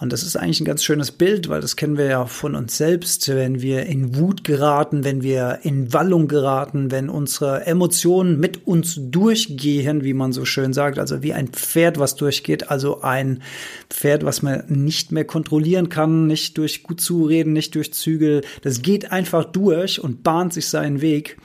Und 0.00 0.14
das 0.14 0.22
ist 0.22 0.36
eigentlich 0.36 0.60
ein 0.60 0.64
ganz 0.64 0.82
schönes 0.82 1.12
Bild, 1.12 1.50
weil 1.50 1.60
das 1.60 1.76
kennen 1.76 1.98
wir 1.98 2.06
ja 2.06 2.24
von 2.24 2.54
uns 2.54 2.78
selbst, 2.78 3.28
wenn 3.28 3.60
wir 3.60 3.84
in 3.84 4.16
Wut 4.16 4.44
geraten, 4.44 5.04
wenn 5.04 5.22
wir 5.22 5.58
in 5.62 5.92
Wallung 5.92 6.26
geraten, 6.26 6.90
wenn 6.90 7.10
unsere 7.10 7.66
Emotionen 7.66 8.40
mit 8.40 8.66
uns 8.66 8.98
durchgehen, 8.98 10.02
wie 10.02 10.14
man 10.14 10.32
so 10.32 10.46
schön 10.46 10.72
sagt, 10.72 10.98
also 10.98 11.22
wie 11.22 11.34
ein 11.34 11.48
Pferd, 11.48 11.98
was 11.98 12.16
durchgeht, 12.16 12.70
also 12.70 13.02
ein 13.02 13.42
Pferd, 13.90 14.24
was 14.24 14.40
man 14.40 14.64
nicht 14.68 15.12
mehr 15.12 15.26
kontrollieren 15.26 15.90
kann, 15.90 16.26
nicht 16.26 16.56
durch 16.56 16.82
gut 16.82 17.02
zureden, 17.02 17.52
nicht 17.52 17.74
durch 17.74 17.92
Zügel, 17.92 18.40
das 18.62 18.80
geht 18.80 19.12
einfach 19.12 19.44
durch 19.44 20.02
und 20.02 20.22
bahnt 20.22 20.54
sich 20.54 20.68
seinen 20.68 21.02
Weg. 21.02 21.36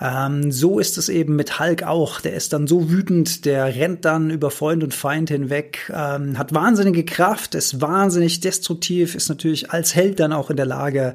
Ähm, 0.00 0.52
so 0.52 0.78
ist 0.78 0.98
es 0.98 1.08
eben 1.08 1.36
mit 1.36 1.58
Hulk 1.58 1.82
auch. 1.82 2.20
Der 2.20 2.34
ist 2.34 2.52
dann 2.52 2.66
so 2.66 2.90
wütend, 2.90 3.44
der 3.44 3.74
rennt 3.74 4.04
dann 4.04 4.30
über 4.30 4.50
Freund 4.50 4.82
und 4.82 4.94
Feind 4.94 5.30
hinweg, 5.30 5.90
ähm, 5.94 6.38
hat 6.38 6.52
wahnsinnige 6.52 7.04
Kraft, 7.04 7.54
ist 7.54 7.80
wahnsinnig 7.80 8.40
destruktiv, 8.40 9.14
ist 9.14 9.28
natürlich 9.28 9.70
als 9.70 9.94
Held 9.94 10.20
dann 10.20 10.32
auch 10.32 10.50
in 10.50 10.56
der 10.56 10.66
Lage, 10.66 11.14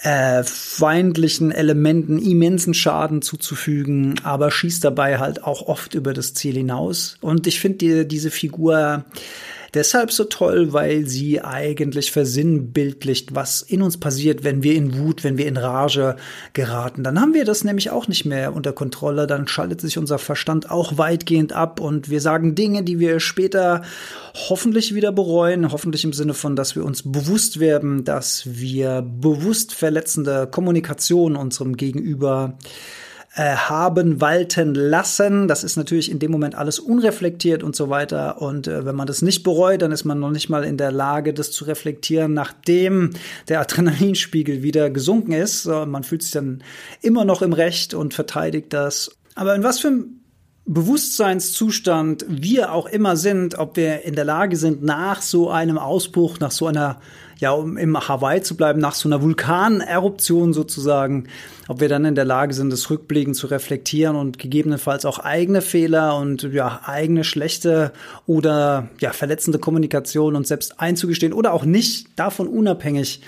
äh, 0.00 0.42
feindlichen 0.44 1.50
Elementen 1.50 2.18
immensen 2.18 2.74
Schaden 2.74 3.22
zuzufügen, 3.22 4.20
aber 4.22 4.50
schießt 4.50 4.84
dabei 4.84 5.18
halt 5.18 5.44
auch 5.44 5.62
oft 5.62 5.94
über 5.94 6.12
das 6.12 6.34
Ziel 6.34 6.54
hinaus. 6.56 7.16
Und 7.22 7.46
ich 7.46 7.58
finde 7.58 7.78
die, 7.78 8.08
diese 8.08 8.30
Figur 8.30 9.04
deshalb 9.74 10.12
so 10.12 10.24
toll, 10.24 10.72
weil 10.72 11.06
sie 11.06 11.40
eigentlich 11.40 12.12
versinnbildlicht, 12.12 13.34
was 13.34 13.62
in 13.62 13.82
uns 13.82 13.98
passiert, 13.98 14.44
wenn 14.44 14.62
wir 14.62 14.74
in 14.74 14.98
Wut, 14.98 15.24
wenn 15.24 15.38
wir 15.38 15.46
in 15.46 15.56
Rage 15.56 16.16
geraten. 16.52 17.04
Dann 17.04 17.20
haben 17.20 17.34
wir 17.34 17.44
das 17.44 17.64
nämlich 17.64 17.90
auch 17.90 18.08
nicht 18.08 18.24
mehr 18.24 18.54
unter 18.54 18.72
Kontrolle. 18.72 19.26
Dann 19.26 19.48
schaltet 19.48 19.80
sich 19.80 19.98
unser 19.98 20.18
Verstand 20.18 20.70
auch 20.70 20.98
weitgehend 20.98 21.52
ab 21.52 21.80
und 21.80 22.08
wir 22.10 22.20
sagen 22.20 22.54
Dinge, 22.54 22.82
die 22.82 22.98
wir 22.98 23.20
später 23.20 23.82
hoffentlich 24.48 24.94
wieder 24.94 25.12
bereuen. 25.12 25.72
Hoffentlich 25.72 26.04
im 26.04 26.12
Sinne 26.12 26.34
von, 26.34 26.56
dass 26.56 26.76
wir 26.76 26.84
uns 26.84 27.02
bewusst 27.02 27.60
werden, 27.60 28.04
dass 28.04 28.42
wir 28.46 29.02
bewusst 29.02 29.74
verletzende 29.74 30.46
Kommunikation 30.50 31.36
unserem 31.36 31.76
Gegenüber 31.76 32.56
äh, 33.34 33.56
haben 33.56 34.20
walten 34.20 34.74
lassen. 34.74 35.48
Das 35.48 35.64
ist 35.64 35.76
natürlich 35.76 36.10
in 36.10 36.18
dem 36.18 36.30
Moment 36.30 36.54
alles 36.54 36.78
unreflektiert 36.78 37.62
und 37.62 37.74
so 37.74 37.90
weiter. 37.90 38.40
Und 38.40 38.68
äh, 38.68 38.86
wenn 38.86 38.94
man 38.94 39.06
das 39.06 39.22
nicht 39.22 39.42
bereut, 39.42 39.82
dann 39.82 39.92
ist 39.92 40.04
man 40.04 40.20
noch 40.20 40.30
nicht 40.30 40.48
mal 40.48 40.64
in 40.64 40.76
der 40.76 40.92
Lage, 40.92 41.34
das 41.34 41.50
zu 41.50 41.64
reflektieren, 41.64 42.32
nachdem 42.32 43.10
der 43.48 43.60
Adrenalinspiegel 43.60 44.62
wieder 44.62 44.90
gesunken 44.90 45.32
ist. 45.32 45.66
Man 45.66 46.04
fühlt 46.04 46.22
sich 46.22 46.32
dann 46.32 46.62
immer 47.02 47.24
noch 47.24 47.42
im 47.42 47.52
Recht 47.52 47.94
und 47.94 48.14
verteidigt 48.14 48.72
das. 48.72 49.10
Aber 49.34 49.54
in 49.54 49.64
was 49.64 49.80
für 49.80 49.88
einem 49.88 50.20
Bewusstseinszustand 50.66 52.24
wir 52.28 52.72
auch 52.72 52.86
immer 52.86 53.16
sind, 53.16 53.58
ob 53.58 53.76
wir 53.76 54.02
in 54.02 54.14
der 54.14 54.24
Lage 54.24 54.56
sind, 54.56 54.82
nach 54.82 55.20
so 55.20 55.50
einem 55.50 55.76
Ausbruch, 55.76 56.38
nach 56.38 56.52
so 56.52 56.66
einer 56.66 57.00
ja, 57.38 57.52
um 57.52 57.76
im 57.76 57.96
Hawaii 57.96 58.42
zu 58.42 58.56
bleiben, 58.56 58.80
nach 58.80 58.94
so 58.94 59.08
einer 59.08 59.22
Vulkaneruption 59.22 60.52
sozusagen, 60.52 61.28
ob 61.68 61.80
wir 61.80 61.88
dann 61.88 62.04
in 62.04 62.14
der 62.14 62.24
Lage 62.24 62.54
sind, 62.54 62.70
das 62.70 62.90
rückblickend 62.90 63.36
zu 63.36 63.46
reflektieren 63.46 64.16
und 64.16 64.38
gegebenenfalls 64.38 65.04
auch 65.04 65.18
eigene 65.18 65.62
Fehler 65.62 66.16
und 66.16 66.42
ja, 66.42 66.80
eigene 66.84 67.24
schlechte 67.24 67.92
oder 68.26 68.88
ja, 69.00 69.12
verletzende 69.12 69.58
Kommunikation 69.58 70.36
uns 70.36 70.48
selbst 70.48 70.80
einzugestehen 70.80 71.32
oder 71.32 71.52
auch 71.52 71.64
nicht, 71.64 72.08
davon 72.16 72.48
unabhängig 72.48 73.20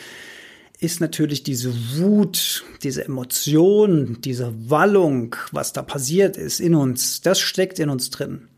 ist 0.79 1.01
natürlich 1.01 1.43
diese 1.43 1.73
Wut, 1.97 2.65
diese 2.83 3.05
Emotion, 3.05 4.19
diese 4.21 4.53
Wallung, 4.69 5.37
was 5.53 5.73
da 5.73 5.83
passiert 5.83 6.37
ist 6.37 6.61
in 6.61 6.75
uns, 6.75 7.23
das 7.23 7.41
steckt 7.41 7.79
in 7.79 7.89
uns 7.89 8.11
drin. 8.11 8.49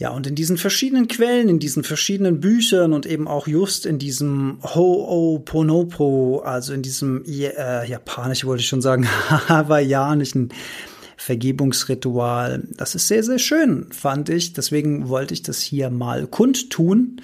Ja, 0.00 0.08
und 0.12 0.26
in 0.26 0.34
diesen 0.34 0.56
verschiedenen 0.56 1.08
Quellen, 1.08 1.50
in 1.50 1.58
diesen 1.58 1.84
verschiedenen 1.84 2.40
Büchern 2.40 2.94
und 2.94 3.04
eben 3.04 3.28
auch 3.28 3.46
just 3.46 3.84
in 3.84 3.98
diesem 3.98 4.58
Ho'oponopo, 4.62 6.40
also 6.40 6.72
in 6.72 6.80
diesem 6.80 7.22
äh, 7.26 7.86
japanisch 7.86 8.46
wollte 8.46 8.62
ich 8.62 8.68
schon 8.68 8.80
sagen, 8.80 9.06
hawaiianischen 9.48 10.54
Vergebungsritual. 11.18 12.62
Das 12.78 12.94
ist 12.94 13.08
sehr, 13.08 13.22
sehr 13.22 13.38
schön, 13.38 13.92
fand 13.92 14.30
ich. 14.30 14.54
Deswegen 14.54 15.10
wollte 15.10 15.34
ich 15.34 15.42
das 15.42 15.60
hier 15.60 15.90
mal 15.90 16.26
kundtun. 16.26 17.20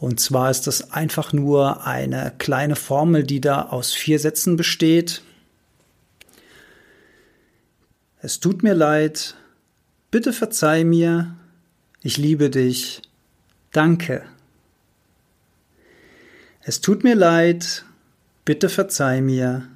Und 0.00 0.18
zwar 0.18 0.50
ist 0.50 0.66
das 0.66 0.90
einfach 0.90 1.32
nur 1.32 1.86
eine 1.86 2.32
kleine 2.38 2.74
Formel, 2.74 3.22
die 3.22 3.40
da 3.40 3.66
aus 3.66 3.92
vier 3.92 4.18
Sätzen 4.18 4.56
besteht. 4.56 5.22
Es 8.20 8.40
tut 8.40 8.64
mir 8.64 8.74
leid, 8.74 9.36
bitte 10.10 10.32
verzeih 10.32 10.82
mir, 10.82 11.36
ich 12.02 12.16
liebe 12.16 12.50
dich. 12.50 13.02
Danke. 13.72 14.24
Es 16.62 16.80
tut 16.80 17.04
mir 17.04 17.14
leid. 17.14 17.84
Bitte 18.44 18.68
verzeih 18.68 19.20
mir. 19.20 19.68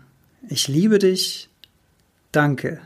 Ich 0.48 0.68
liebe 0.68 0.98
dich. 0.98 1.48
Danke. 2.32 2.80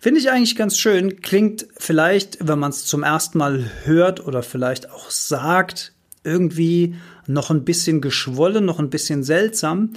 Finde 0.00 0.20
ich 0.20 0.30
eigentlich 0.30 0.56
ganz 0.56 0.78
schön. 0.78 1.20
Klingt 1.20 1.66
vielleicht, 1.76 2.46
wenn 2.46 2.58
man 2.58 2.70
es 2.70 2.84
zum 2.86 3.02
ersten 3.02 3.38
Mal 3.38 3.70
hört 3.84 4.24
oder 4.26 4.42
vielleicht 4.42 4.90
auch 4.90 5.10
sagt, 5.10 5.92
irgendwie 6.24 6.96
noch 7.26 7.50
ein 7.50 7.64
bisschen 7.64 8.00
geschwollen, 8.00 8.64
noch 8.64 8.78
ein 8.78 8.90
bisschen 8.90 9.22
seltsam. 9.22 9.92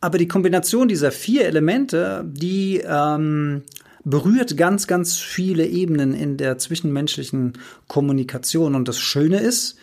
Aber 0.00 0.18
die 0.18 0.28
Kombination 0.28 0.88
dieser 0.88 1.10
vier 1.10 1.46
Elemente, 1.46 2.24
die 2.26 2.82
ähm, 2.86 3.62
berührt 4.06 4.56
ganz, 4.56 4.86
ganz 4.86 5.16
viele 5.16 5.66
Ebenen 5.66 6.14
in 6.14 6.36
der 6.36 6.58
zwischenmenschlichen 6.58 7.54
Kommunikation. 7.88 8.76
Und 8.76 8.86
das 8.86 9.00
Schöne 9.00 9.40
ist, 9.40 9.76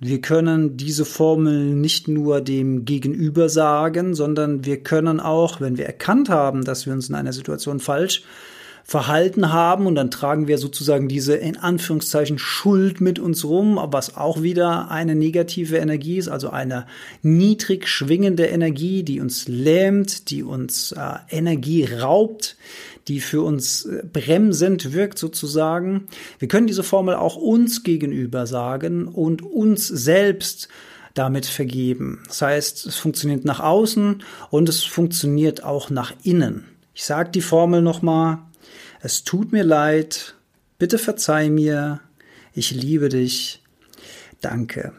wir 0.00 0.20
können 0.20 0.76
diese 0.76 1.04
Formel 1.04 1.76
nicht 1.76 2.08
nur 2.08 2.40
dem 2.40 2.84
Gegenüber 2.84 3.48
sagen, 3.48 4.14
sondern 4.14 4.64
wir 4.64 4.82
können 4.82 5.20
auch, 5.20 5.60
wenn 5.60 5.78
wir 5.78 5.86
erkannt 5.86 6.28
haben, 6.28 6.64
dass 6.64 6.86
wir 6.86 6.92
uns 6.92 7.08
in 7.08 7.14
einer 7.14 7.32
Situation 7.32 7.78
falsch 7.78 8.24
verhalten 8.84 9.52
haben 9.52 9.86
und 9.86 9.94
dann 9.94 10.10
tragen 10.10 10.48
wir 10.48 10.58
sozusagen 10.58 11.08
diese 11.08 11.36
in 11.36 11.56
Anführungszeichen 11.56 12.38
Schuld 12.38 13.00
mit 13.00 13.18
uns 13.18 13.44
rum, 13.44 13.78
was 13.82 14.16
auch 14.16 14.42
wieder 14.42 14.90
eine 14.90 15.14
negative 15.14 15.76
Energie 15.76 16.18
ist, 16.18 16.28
also 16.28 16.50
eine 16.50 16.86
niedrig 17.22 17.88
schwingende 17.88 18.46
Energie, 18.46 19.02
die 19.02 19.20
uns 19.20 19.46
lähmt, 19.48 20.30
die 20.30 20.42
uns 20.42 20.92
äh, 20.92 21.14
Energie 21.30 21.84
raubt, 21.84 22.56
die 23.08 23.20
für 23.20 23.42
uns 23.42 23.84
äh, 23.84 24.02
bremsend 24.10 24.92
wirkt 24.92 25.18
sozusagen. 25.18 26.06
Wir 26.38 26.48
können 26.48 26.66
diese 26.66 26.82
Formel 26.82 27.14
auch 27.14 27.36
uns 27.36 27.82
gegenüber 27.82 28.46
sagen 28.46 29.06
und 29.06 29.42
uns 29.42 29.86
selbst 29.88 30.68
damit 31.14 31.46
vergeben. 31.46 32.22
Das 32.28 32.42
heißt, 32.42 32.86
es 32.86 32.96
funktioniert 32.96 33.44
nach 33.44 33.60
außen 33.60 34.22
und 34.50 34.68
es 34.68 34.82
funktioniert 34.84 35.64
auch 35.64 35.90
nach 35.90 36.12
innen. 36.22 36.64
Ich 36.94 37.04
sage 37.04 37.30
die 37.30 37.40
Formel 37.40 37.82
nochmal. 37.82 38.38
Es 39.02 39.24
tut 39.24 39.52
mir 39.52 39.64
leid. 39.64 40.34
Bitte 40.78 40.98
verzeih 40.98 41.48
mir. 41.48 42.00
Ich 42.52 42.70
liebe 42.70 43.08
dich. 43.08 43.62
Danke. 44.40 44.92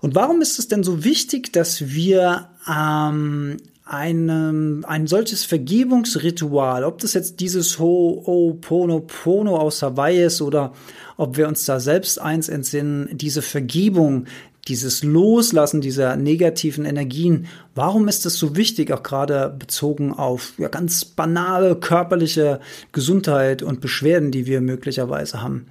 Und 0.00 0.14
warum 0.14 0.42
ist 0.42 0.58
es 0.58 0.68
denn 0.68 0.82
so 0.82 1.04
wichtig, 1.04 1.52
dass 1.52 1.88
wir 1.92 2.50
ähm, 2.68 3.56
einem, 3.84 4.84
ein 4.86 5.06
solches 5.06 5.44
Vergebungsritual, 5.44 6.84
ob 6.84 6.98
das 6.98 7.14
jetzt 7.14 7.40
dieses 7.40 7.78
Ho'oponopono 7.78 9.56
aus 9.56 9.82
Hawaii 9.82 10.24
ist 10.24 10.42
oder 10.42 10.72
ob 11.16 11.36
wir 11.36 11.46
uns 11.46 11.64
da 11.64 11.78
selbst 11.78 12.20
eins 12.20 12.48
entsinnen, 12.48 13.10
diese 13.12 13.42
Vergebung, 13.42 14.26
dieses 14.68 15.02
Loslassen 15.02 15.80
dieser 15.80 16.16
negativen 16.16 16.84
Energien, 16.84 17.46
warum 17.74 18.06
ist 18.06 18.24
das 18.24 18.34
so 18.34 18.56
wichtig, 18.56 18.92
auch 18.92 19.02
gerade 19.02 19.54
bezogen 19.58 20.12
auf 20.12 20.52
ja, 20.58 20.68
ganz 20.68 21.04
banale 21.04 21.76
körperliche 21.76 22.60
Gesundheit 22.92 23.62
und 23.62 23.80
Beschwerden, 23.80 24.30
die 24.30 24.46
wir 24.46 24.60
möglicherweise 24.60 25.42
haben? 25.42 25.66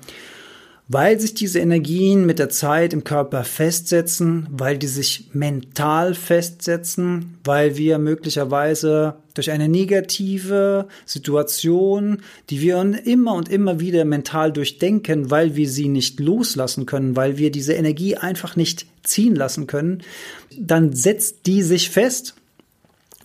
Weil 0.94 1.18
sich 1.22 1.34
diese 1.34 1.60
Energien 1.60 2.26
mit 2.26 2.38
der 2.38 2.50
Zeit 2.50 2.92
im 2.92 3.06
Körper 3.06 3.46
festsetzen, 3.46 4.46
weil 4.52 4.78
die 4.78 4.88
sich 4.88 5.30
mental 5.32 6.14
festsetzen, 6.14 7.38
weil 7.46 7.78
wir 7.78 7.98
möglicherweise 7.98 9.16
durch 9.34 9.52
eine 9.52 9.70
negative 9.70 10.90
Situation, 11.06 12.18
die 12.50 12.60
wir 12.60 12.78
immer 13.06 13.36
und 13.36 13.48
immer 13.48 13.80
wieder 13.80 14.04
mental 14.04 14.52
durchdenken, 14.52 15.32
weil 15.32 15.56
wir 15.56 15.70
sie 15.70 15.88
nicht 15.88 16.20
loslassen 16.20 16.86
können, 16.86 17.16
weil 17.16 17.38
wir 17.38 17.52
diese 17.52 17.74
Energie 17.74 18.18
einfach 18.18 18.58
nicht 18.58 18.86
ziehen 19.04 19.36
lassen 19.36 19.68
können, 19.68 20.04
dann 20.60 20.92
setzt 20.92 21.46
die 21.46 21.62
sich 21.62 21.90
fest. 21.90 22.36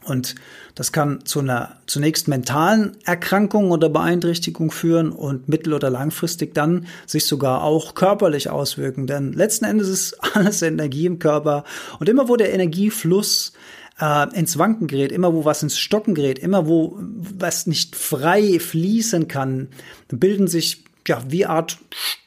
Und 0.04 0.36
das 0.76 0.92
kann 0.92 1.24
zu 1.24 1.40
einer 1.40 1.76
zunächst 1.86 2.28
mentalen 2.28 2.98
Erkrankung 3.04 3.70
oder 3.70 3.88
Beeinträchtigung 3.88 4.70
führen 4.70 5.10
und 5.10 5.48
mittel- 5.48 5.72
oder 5.72 5.88
langfristig 5.88 6.54
dann 6.54 6.86
sich 7.06 7.24
sogar 7.26 7.64
auch 7.64 7.94
körperlich 7.94 8.50
auswirken. 8.50 9.06
Denn 9.06 9.32
letzten 9.32 9.64
Endes 9.64 9.88
ist 9.88 10.18
alles 10.34 10.60
Energie 10.60 11.06
im 11.06 11.18
Körper 11.18 11.64
und 11.98 12.10
immer 12.10 12.28
wo 12.28 12.36
der 12.36 12.52
Energiefluss 12.52 13.54
äh, 13.98 14.28
ins 14.38 14.58
Wanken 14.58 14.86
gerät, 14.86 15.12
immer 15.12 15.32
wo 15.32 15.46
was 15.46 15.62
ins 15.62 15.78
Stocken 15.78 16.14
gerät, 16.14 16.38
immer 16.38 16.66
wo 16.66 16.98
was 17.00 17.66
nicht 17.66 17.96
frei 17.96 18.60
fließen 18.60 19.28
kann, 19.28 19.68
bilden 20.08 20.46
sich 20.46 20.84
ja 21.08 21.22
wie 21.26 21.46
Art 21.46 21.78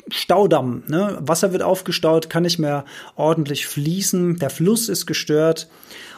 Staudamm. 0.09 0.83
Ne? 0.87 1.19
Wasser 1.21 1.51
wird 1.51 1.61
aufgestaut, 1.61 2.31
kann 2.31 2.41
nicht 2.41 2.57
mehr 2.57 2.85
ordentlich 3.15 3.67
fließen, 3.67 4.39
der 4.39 4.49
Fluss 4.49 4.89
ist 4.89 5.05
gestört 5.05 5.69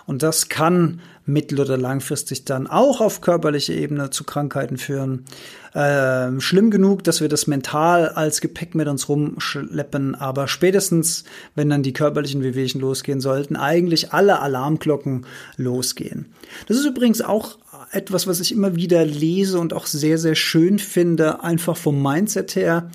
und 0.05 0.23
das 0.23 0.49
kann 0.49 1.01
mittel- 1.25 1.59
oder 1.59 1.77
langfristig 1.77 2.45
dann 2.45 2.67
auch 2.67 3.01
auf 3.01 3.21
körperlicher 3.21 3.73
Ebene 3.73 4.09
zu 4.09 4.23
Krankheiten 4.23 4.77
führen. 4.77 5.25
Ähm, 5.73 6.41
schlimm 6.41 6.71
genug, 6.71 7.03
dass 7.03 7.21
wir 7.21 7.29
das 7.29 7.47
mental 7.47 8.09
als 8.09 8.41
Gepäck 8.41 8.75
mit 8.75 8.87
uns 8.87 9.07
rumschleppen, 9.07 10.15
aber 10.15 10.47
spätestens, 10.47 11.23
wenn 11.55 11.69
dann 11.69 11.83
die 11.83 11.93
körperlichen 11.93 12.43
Wehwehchen 12.43 12.81
losgehen 12.81 13.21
sollten, 13.21 13.55
eigentlich 13.55 14.11
alle 14.13 14.39
Alarmglocken 14.39 15.25
losgehen. 15.55 16.25
Das 16.67 16.77
ist 16.77 16.85
übrigens 16.85 17.21
auch 17.21 17.57
etwas, 17.91 18.27
was 18.27 18.39
ich 18.39 18.51
immer 18.51 18.75
wieder 18.75 19.05
lese 19.05 19.59
und 19.59 19.73
auch 19.73 19.85
sehr, 19.85 20.17
sehr 20.17 20.35
schön 20.35 20.79
finde, 20.79 21.43
einfach 21.43 21.77
vom 21.77 22.01
Mindset 22.01 22.55
her 22.55 22.89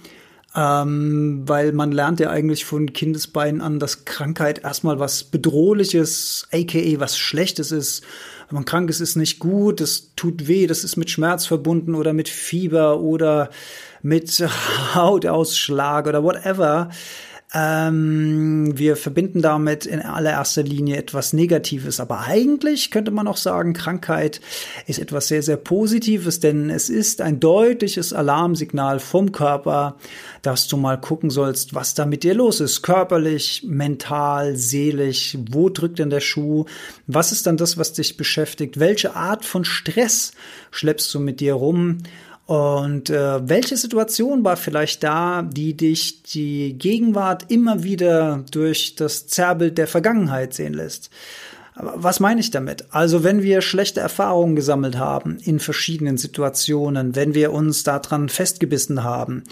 ähm, 0.57 1.43
weil 1.45 1.73
man 1.73 1.93
lernt 1.93 2.19
ja 2.19 2.31
eigentlich 2.31 2.65
von 2.65 2.95
Kindesbeinen 2.95 3.61
an, 3.61 3.79
dass 3.79 4.07
Krankheit 4.07 4.65
erstmal 4.65 4.99
was 4.99 5.25
Bedrohliches, 5.25 6.49
aka 6.51 6.99
was 6.99 7.19
Schlechtes 7.19 7.73
ist. 7.73 8.03
Wenn 8.49 8.57
man 8.57 8.65
krank 8.65 8.89
ist, 8.89 9.01
ist 9.01 9.17
nicht 9.17 9.39
gut, 9.39 9.81
das 9.81 10.13
tut 10.17 10.49
weh, 10.49 10.67
das 10.67 10.83
ist 10.83 10.97
mit 10.97 11.11
Schmerz 11.11 11.45
verbunden 11.45 11.95
oder 11.95 12.15
mit 12.15 12.31
Fieber 12.31 13.01
oder 13.01 13.51
mit 14.01 14.43
Hautausschlag 14.95 16.07
oder 16.07 16.23
whatever. 16.23 16.91
Ähm, 17.59 18.77
wir 18.77 18.97
verbinden 18.97 19.41
damit 19.41 19.87
in 19.87 20.03
allererster 20.03 20.63
Linie 20.63 20.97
etwas 20.97 21.33
Negatives, 21.33 22.01
aber 22.01 22.27
eigentlich 22.27 22.91
könnte 22.91 23.11
man 23.11 23.27
auch 23.27 23.39
sagen, 23.39 23.73
Krankheit 23.73 24.43
ist 24.87 24.99
etwas 24.99 25.29
sehr, 25.29 25.43
sehr 25.43 25.57
Positives, 25.57 26.39
denn 26.39 26.69
es 26.69 26.91
ist 26.91 27.23
ein 27.23 27.41
deutliches 27.41 28.13
Alarmsignal 28.13 29.01
vom 29.01 29.33
Körper, 29.33 29.97
dass 30.43 30.69
du 30.69 30.77
mal 30.77 31.01
gucken 31.01 31.31
sollst, 31.31 31.75
was 31.75 31.95
da 31.95 32.05
mit 32.05 32.25
dir 32.25 32.35
los 32.35 32.61
ist, 32.61 32.83
körperlich, 32.83 33.65
mental, 33.67 34.57
seelisch, 34.57 35.39
wo 35.51 35.71
drückt 35.71 35.99
denn 35.99 36.11
der 36.11 36.21
Schuh, 36.21 36.67
was 37.07 37.33
ist 37.33 37.47
dann 37.47 37.57
das, 37.57 37.79
was 37.79 37.95
dich 37.95 38.19
beschäftigt, 38.19 38.79
welche 38.81 39.17
Art 39.17 39.47
von 39.47 39.65
Stress 39.65 40.33
schleppst 40.73 41.15
du 41.15 41.21
mit 41.21 41.41
dir 41.41 41.55
rum, 41.55 41.99
und 42.47 43.11
äh, 43.11 43.49
welche 43.49 43.77
Situation 43.77 44.45
war 44.45 44.57
vielleicht 44.57 45.03
da, 45.03 45.43
die 45.43 45.77
dich 45.77 46.23
die 46.23 46.79
Gegenwart 46.79 47.51
immer 47.51 47.83
wieder 47.83 48.45
durch 48.53 48.95
das 48.95 49.27
Zerrbild 49.27 49.77
der 49.79 49.89
Vergangenheit 49.89 50.55
sehen 50.55 50.73
lässt? 50.73 51.11
Was 51.75 52.21
meine 52.21 52.41
ich 52.41 52.51
damit? 52.51 52.87
Also 52.91 53.23
wenn 53.23 53.43
wir 53.43 53.61
schlechte 53.61 54.01
Erfahrungen 54.01 54.57
gesammelt 54.57 54.97
haben 54.97 55.39
in 55.45 55.59
verschiedenen 55.59 56.17
Situationen, 56.17 57.17
wenn 57.17 57.35
wir 57.35 57.53
uns 57.53 57.83
daran 57.83 58.29
festgebissen 58.29 59.03
haben 59.05 59.43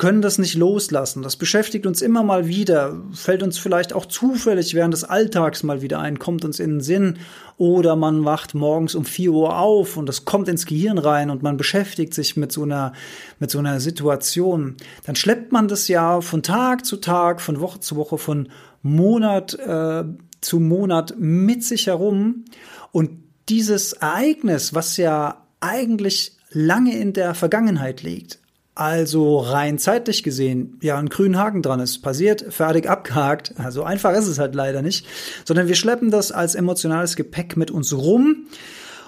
können 0.00 0.22
das 0.22 0.38
nicht 0.38 0.54
loslassen. 0.54 1.22
Das 1.22 1.36
beschäftigt 1.36 1.84
uns 1.84 2.00
immer 2.00 2.22
mal 2.22 2.48
wieder, 2.48 3.02
fällt 3.12 3.42
uns 3.42 3.58
vielleicht 3.58 3.92
auch 3.92 4.06
zufällig 4.06 4.72
während 4.72 4.94
des 4.94 5.04
Alltags 5.04 5.62
mal 5.62 5.82
wieder 5.82 5.98
ein, 5.98 6.18
kommt 6.18 6.42
uns 6.46 6.58
in 6.58 6.70
den 6.70 6.80
Sinn 6.80 7.18
oder 7.58 7.96
man 7.96 8.24
wacht 8.24 8.54
morgens 8.54 8.94
um 8.94 9.04
vier 9.04 9.32
Uhr 9.32 9.58
auf 9.58 9.98
und 9.98 10.06
das 10.06 10.24
kommt 10.24 10.48
ins 10.48 10.64
Gehirn 10.64 10.96
rein 10.96 11.28
und 11.28 11.42
man 11.42 11.58
beschäftigt 11.58 12.14
sich 12.14 12.34
mit 12.34 12.50
so 12.50 12.62
einer, 12.62 12.94
mit 13.40 13.50
so 13.50 13.58
einer 13.58 13.78
Situation. 13.78 14.76
Dann 15.04 15.16
schleppt 15.16 15.52
man 15.52 15.68
das 15.68 15.86
ja 15.86 16.22
von 16.22 16.42
Tag 16.42 16.86
zu 16.86 16.96
Tag, 16.96 17.42
von 17.42 17.60
Woche 17.60 17.80
zu 17.80 17.96
Woche, 17.96 18.16
von 18.16 18.48
Monat 18.80 19.52
äh, 19.58 20.04
zu 20.40 20.60
Monat 20.60 21.16
mit 21.18 21.62
sich 21.62 21.88
herum 21.88 22.46
und 22.90 23.10
dieses 23.50 23.92
Ereignis, 23.92 24.72
was 24.72 24.96
ja 24.96 25.46
eigentlich 25.60 26.38
lange 26.52 26.96
in 26.96 27.12
der 27.12 27.34
Vergangenheit 27.34 28.02
liegt, 28.02 28.38
also 28.74 29.38
rein 29.38 29.78
zeitlich 29.78 30.22
gesehen, 30.22 30.78
ja, 30.80 30.98
ein 30.98 31.08
grünen 31.08 31.36
Haken 31.36 31.62
dran 31.62 31.80
ist. 31.80 31.98
Passiert, 31.98 32.46
fertig, 32.50 32.88
abgehakt. 32.88 33.54
Also 33.58 33.82
einfach 33.82 34.12
ist 34.12 34.26
es 34.26 34.38
halt 34.38 34.54
leider 34.54 34.80
nicht. 34.80 35.06
Sondern 35.44 35.68
wir 35.68 35.74
schleppen 35.74 36.10
das 36.10 36.32
als 36.32 36.54
emotionales 36.54 37.16
Gepäck 37.16 37.56
mit 37.56 37.70
uns 37.70 37.92
rum 37.92 38.46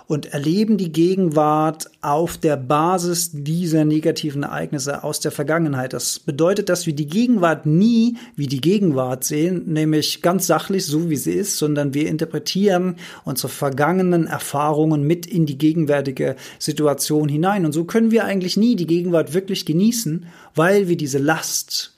und 0.07 0.27
erleben 0.33 0.77
die 0.77 0.93
Gegenwart 0.93 1.91
auf 2.01 2.37
der 2.37 2.57
Basis 2.57 3.31
dieser 3.33 3.85
negativen 3.85 4.43
Ereignisse 4.43 5.05
aus 5.05 5.21
der 5.21 5.33
Vergangenheit. 5.33 5.93
Das 5.93 6.19
bedeutet, 6.19 6.69
dass 6.69 6.87
wir 6.87 6.95
die 6.95 7.07
Gegenwart 7.07 7.67
nie 7.67 8.17
wie 8.37 8.47
die 8.47 8.61
Gegenwart 8.61 9.25
sehen, 9.25 9.73
nämlich 9.73 10.23
ganz 10.23 10.47
sachlich 10.47 10.87
so 10.87 11.09
wie 11.11 11.17
sie 11.17 11.33
ist, 11.33 11.59
sondern 11.59 11.95
wir 11.95 12.09
interpretieren 12.09 12.97
unsere 13.25 13.49
vergangenen 13.49 14.27
Erfahrungen 14.27 15.07
mit 15.07 15.27
in 15.27 15.47
die 15.47 15.59
gegenwärtige 15.59 16.37
Situation 16.59 17.29
hinein. 17.29 17.65
Und 17.65 17.73
so 17.73 17.85
können 17.85 18.11
wir 18.11 18.25
eigentlich 18.25 18.57
nie 18.57 18.77
die 18.77 18.87
Gegenwart 18.87 19.35
wirklich 19.35 19.67
genießen, 19.67 20.27
weil 20.55 20.89
wir 20.89 20.97
diese 20.97 21.19
Last 21.19 21.93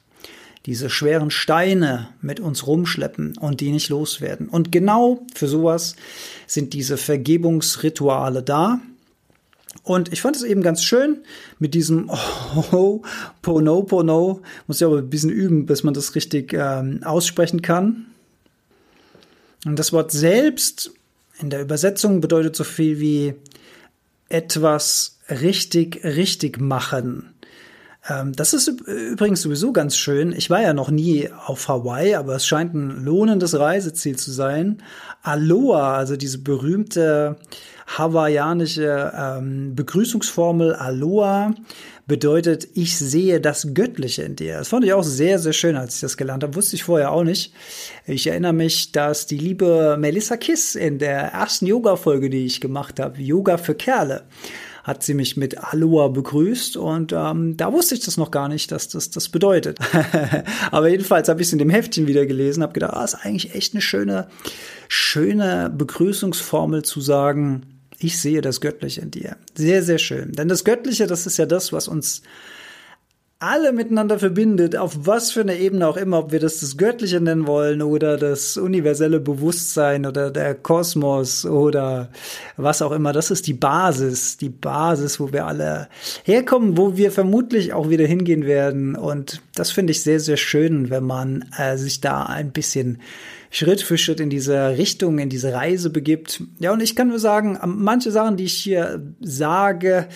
diese 0.66 0.88
schweren 0.88 1.30
Steine 1.30 2.08
mit 2.22 2.40
uns 2.40 2.66
rumschleppen 2.66 3.36
und 3.38 3.60
die 3.60 3.70
nicht 3.70 3.90
loswerden. 3.90 4.48
Und 4.48 4.72
genau 4.72 5.26
für 5.34 5.46
sowas 5.46 5.96
sind 6.46 6.72
diese 6.72 6.96
Vergebungsrituale 6.96 8.42
da. 8.42 8.80
Und 9.82 10.12
ich 10.12 10.22
fand 10.22 10.36
es 10.36 10.42
eben 10.42 10.62
ganz 10.62 10.82
schön 10.82 11.18
mit 11.58 11.74
diesem 11.74 12.10
Oh, 12.72 13.02
Pono, 13.42 13.82
Pono. 13.82 14.40
Muss 14.66 14.80
ja 14.80 14.86
aber 14.86 14.98
ein 14.98 15.10
bisschen 15.10 15.30
üben, 15.30 15.66
bis 15.66 15.82
man 15.82 15.92
das 15.92 16.14
richtig 16.14 16.54
ähm, 16.54 17.00
aussprechen 17.04 17.60
kann. 17.60 18.06
Und 19.66 19.78
das 19.78 19.92
Wort 19.92 20.12
selbst 20.12 20.92
in 21.40 21.50
der 21.50 21.60
Übersetzung 21.60 22.20
bedeutet 22.20 22.56
so 22.56 22.64
viel 22.64 23.00
wie 23.00 23.34
etwas 24.28 25.18
richtig, 25.28 26.02
richtig 26.04 26.60
machen. 26.60 27.33
Ähm, 28.08 28.32
das 28.32 28.52
ist 28.52 28.68
übrigens 28.68 29.42
sowieso 29.42 29.72
ganz 29.72 29.96
schön. 29.96 30.32
Ich 30.32 30.50
war 30.50 30.60
ja 30.60 30.74
noch 30.74 30.90
nie 30.90 31.30
auf 31.46 31.68
Hawaii, 31.68 32.14
aber 32.14 32.36
es 32.36 32.46
scheint 32.46 32.74
ein 32.74 33.04
lohnendes 33.04 33.58
Reiseziel 33.58 34.16
zu 34.16 34.30
sein. 34.30 34.82
Aloha, 35.22 35.96
also 35.96 36.16
diese 36.16 36.38
berühmte 36.38 37.36
hawaiianische 37.86 39.12
ähm, 39.16 39.74
Begrüßungsformel 39.74 40.74
Aloha 40.74 41.54
bedeutet, 42.06 42.68
ich 42.74 42.98
sehe 42.98 43.40
das 43.40 43.72
Göttliche 43.72 44.22
in 44.22 44.36
dir. 44.36 44.58
Das 44.58 44.68
fand 44.68 44.84
ich 44.84 44.92
auch 44.92 45.02
sehr, 45.02 45.38
sehr 45.38 45.52
schön, 45.54 45.76
als 45.76 45.96
ich 45.96 46.00
das 46.02 46.16
gelernt 46.16 46.42
habe. 46.42 46.54
Wusste 46.54 46.76
ich 46.76 46.84
vorher 46.84 47.12
auch 47.12 47.24
nicht. 47.24 47.54
Ich 48.06 48.26
erinnere 48.26 48.52
mich, 48.52 48.92
dass 48.92 49.26
die 49.26 49.38
liebe 49.38 49.96
Melissa 49.98 50.36
Kiss 50.36 50.74
in 50.74 50.98
der 50.98 51.32
ersten 51.32 51.66
Yoga-Folge, 51.66 52.28
die 52.28 52.44
ich 52.44 52.60
gemacht 52.60 53.00
habe, 53.00 53.20
Yoga 53.22 53.56
für 53.56 53.74
Kerle, 53.74 54.24
hat 54.84 55.02
sie 55.02 55.14
mich 55.14 55.36
mit 55.38 55.58
Aloha 55.58 56.08
begrüßt 56.08 56.76
und 56.76 57.12
ähm, 57.12 57.56
da 57.56 57.72
wusste 57.72 57.94
ich 57.94 58.04
das 58.04 58.18
noch 58.18 58.30
gar 58.30 58.48
nicht, 58.48 58.70
dass 58.70 58.88
das 58.88 59.10
das 59.10 59.30
bedeutet. 59.30 59.78
Aber 60.70 60.88
jedenfalls 60.88 61.28
habe 61.28 61.40
ich 61.40 61.48
es 61.48 61.52
in 61.54 61.58
dem 61.58 61.70
Heftchen 61.70 62.06
wieder 62.06 62.26
gelesen, 62.26 62.62
habe 62.62 62.74
gedacht, 62.74 62.92
ah, 62.92 63.02
ist 63.02 63.14
eigentlich 63.14 63.54
echt 63.54 63.72
eine 63.72 63.80
schöne, 63.80 64.28
schöne 64.88 65.72
Begrüßungsformel 65.76 66.82
zu 66.84 67.00
sagen, 67.00 67.62
ich 67.98 68.20
sehe 68.20 68.42
das 68.42 68.60
Göttliche 68.60 69.00
in 69.00 69.10
dir. 69.10 69.36
Sehr, 69.54 69.82
sehr 69.82 69.98
schön. 69.98 70.32
Denn 70.32 70.48
das 70.48 70.64
Göttliche, 70.64 71.06
das 71.06 71.26
ist 71.26 71.38
ja 71.38 71.46
das, 71.46 71.72
was 71.72 71.88
uns 71.88 72.20
alle 73.40 73.72
miteinander 73.72 74.18
verbindet, 74.18 74.76
auf 74.76 74.96
was 75.00 75.30
für 75.30 75.40
eine 75.40 75.58
Ebene 75.58 75.86
auch 75.86 75.96
immer, 75.96 76.20
ob 76.20 76.32
wir 76.32 76.40
das 76.40 76.60
das 76.60 76.76
Göttliche 76.76 77.20
nennen 77.20 77.46
wollen 77.46 77.82
oder 77.82 78.16
das 78.16 78.56
universelle 78.56 79.20
Bewusstsein 79.20 80.06
oder 80.06 80.30
der 80.30 80.54
Kosmos 80.54 81.44
oder 81.44 82.10
was 82.56 82.80
auch 82.80 82.92
immer, 82.92 83.12
das 83.12 83.30
ist 83.30 83.46
die 83.46 83.54
Basis, 83.54 84.38
die 84.38 84.48
Basis, 84.48 85.20
wo 85.20 85.32
wir 85.32 85.46
alle 85.46 85.88
herkommen, 86.22 86.78
wo 86.78 86.96
wir 86.96 87.10
vermutlich 87.10 87.72
auch 87.72 87.90
wieder 87.90 88.06
hingehen 88.06 88.46
werden. 88.46 88.96
Und 88.96 89.42
das 89.54 89.72
finde 89.72 89.90
ich 89.90 90.02
sehr, 90.02 90.20
sehr 90.20 90.38
schön, 90.38 90.88
wenn 90.88 91.04
man 91.04 91.44
äh, 91.58 91.76
sich 91.76 92.00
da 92.00 92.22
ein 92.22 92.52
bisschen 92.52 93.00
Schritt 93.50 93.82
für 93.82 93.98
Schritt 93.98 94.20
in 94.20 94.30
diese 94.30 94.78
Richtung, 94.78 95.18
in 95.18 95.28
diese 95.28 95.52
Reise 95.52 95.90
begibt. 95.90 96.42
Ja, 96.58 96.72
und 96.72 96.82
ich 96.82 96.96
kann 96.96 97.08
nur 97.08 97.20
sagen, 97.20 97.58
manche 97.64 98.10
Sachen, 98.10 98.36
die 98.36 98.44
ich 98.44 98.54
hier 98.54 99.02
sage, 99.20 100.08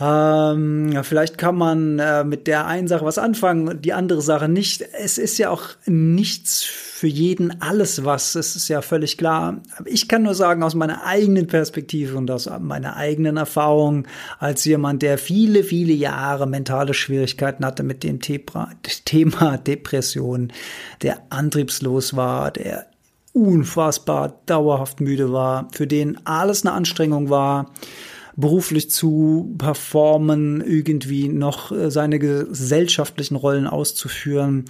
ähm, 0.00 0.98
vielleicht 1.04 1.38
kann 1.38 1.54
man 1.54 2.00
äh, 2.00 2.24
mit 2.24 2.48
der 2.48 2.66
einen 2.66 2.88
Sache 2.88 3.04
was 3.04 3.16
anfangen, 3.16 3.80
die 3.80 3.92
andere 3.92 4.22
Sache 4.22 4.48
nicht. 4.48 4.82
Es 5.00 5.18
ist 5.18 5.38
ja 5.38 5.50
auch 5.50 5.68
nichts 5.86 6.64
für 6.64 7.06
jeden 7.06 7.60
alles 7.62 8.04
was. 8.04 8.34
Es 8.34 8.56
ist 8.56 8.66
ja 8.66 8.82
völlig 8.82 9.18
klar. 9.18 9.60
Aber 9.76 9.88
ich 9.88 10.08
kann 10.08 10.24
nur 10.24 10.34
sagen, 10.34 10.64
aus 10.64 10.74
meiner 10.74 11.04
eigenen 11.04 11.46
Perspektive 11.46 12.16
und 12.16 12.28
aus 12.30 12.50
meiner 12.60 12.96
eigenen 12.96 13.36
Erfahrung 13.36 14.08
als 14.40 14.64
jemand, 14.64 15.02
der 15.02 15.16
viele, 15.16 15.62
viele 15.62 15.92
Jahre 15.92 16.48
mentale 16.48 16.92
Schwierigkeiten 16.92 17.64
hatte 17.64 17.84
mit 17.84 18.02
dem 18.02 18.18
Thema 19.04 19.58
Depression, 19.58 20.52
der 21.02 21.18
antriebslos 21.30 22.16
war, 22.16 22.50
der 22.50 22.86
unfassbar 23.32 24.40
dauerhaft 24.46 25.00
müde 25.00 25.32
war, 25.32 25.68
für 25.72 25.86
den 25.86 26.24
alles 26.26 26.64
eine 26.64 26.72
Anstrengung 26.72 27.30
war 27.30 27.70
beruflich 28.36 28.90
zu 28.90 29.54
performen, 29.58 30.60
irgendwie 30.60 31.28
noch 31.28 31.72
äh, 31.72 31.90
seine 31.90 32.18
gesellschaftlichen 32.18 33.36
Rollen 33.36 33.66
auszuführen, 33.66 34.64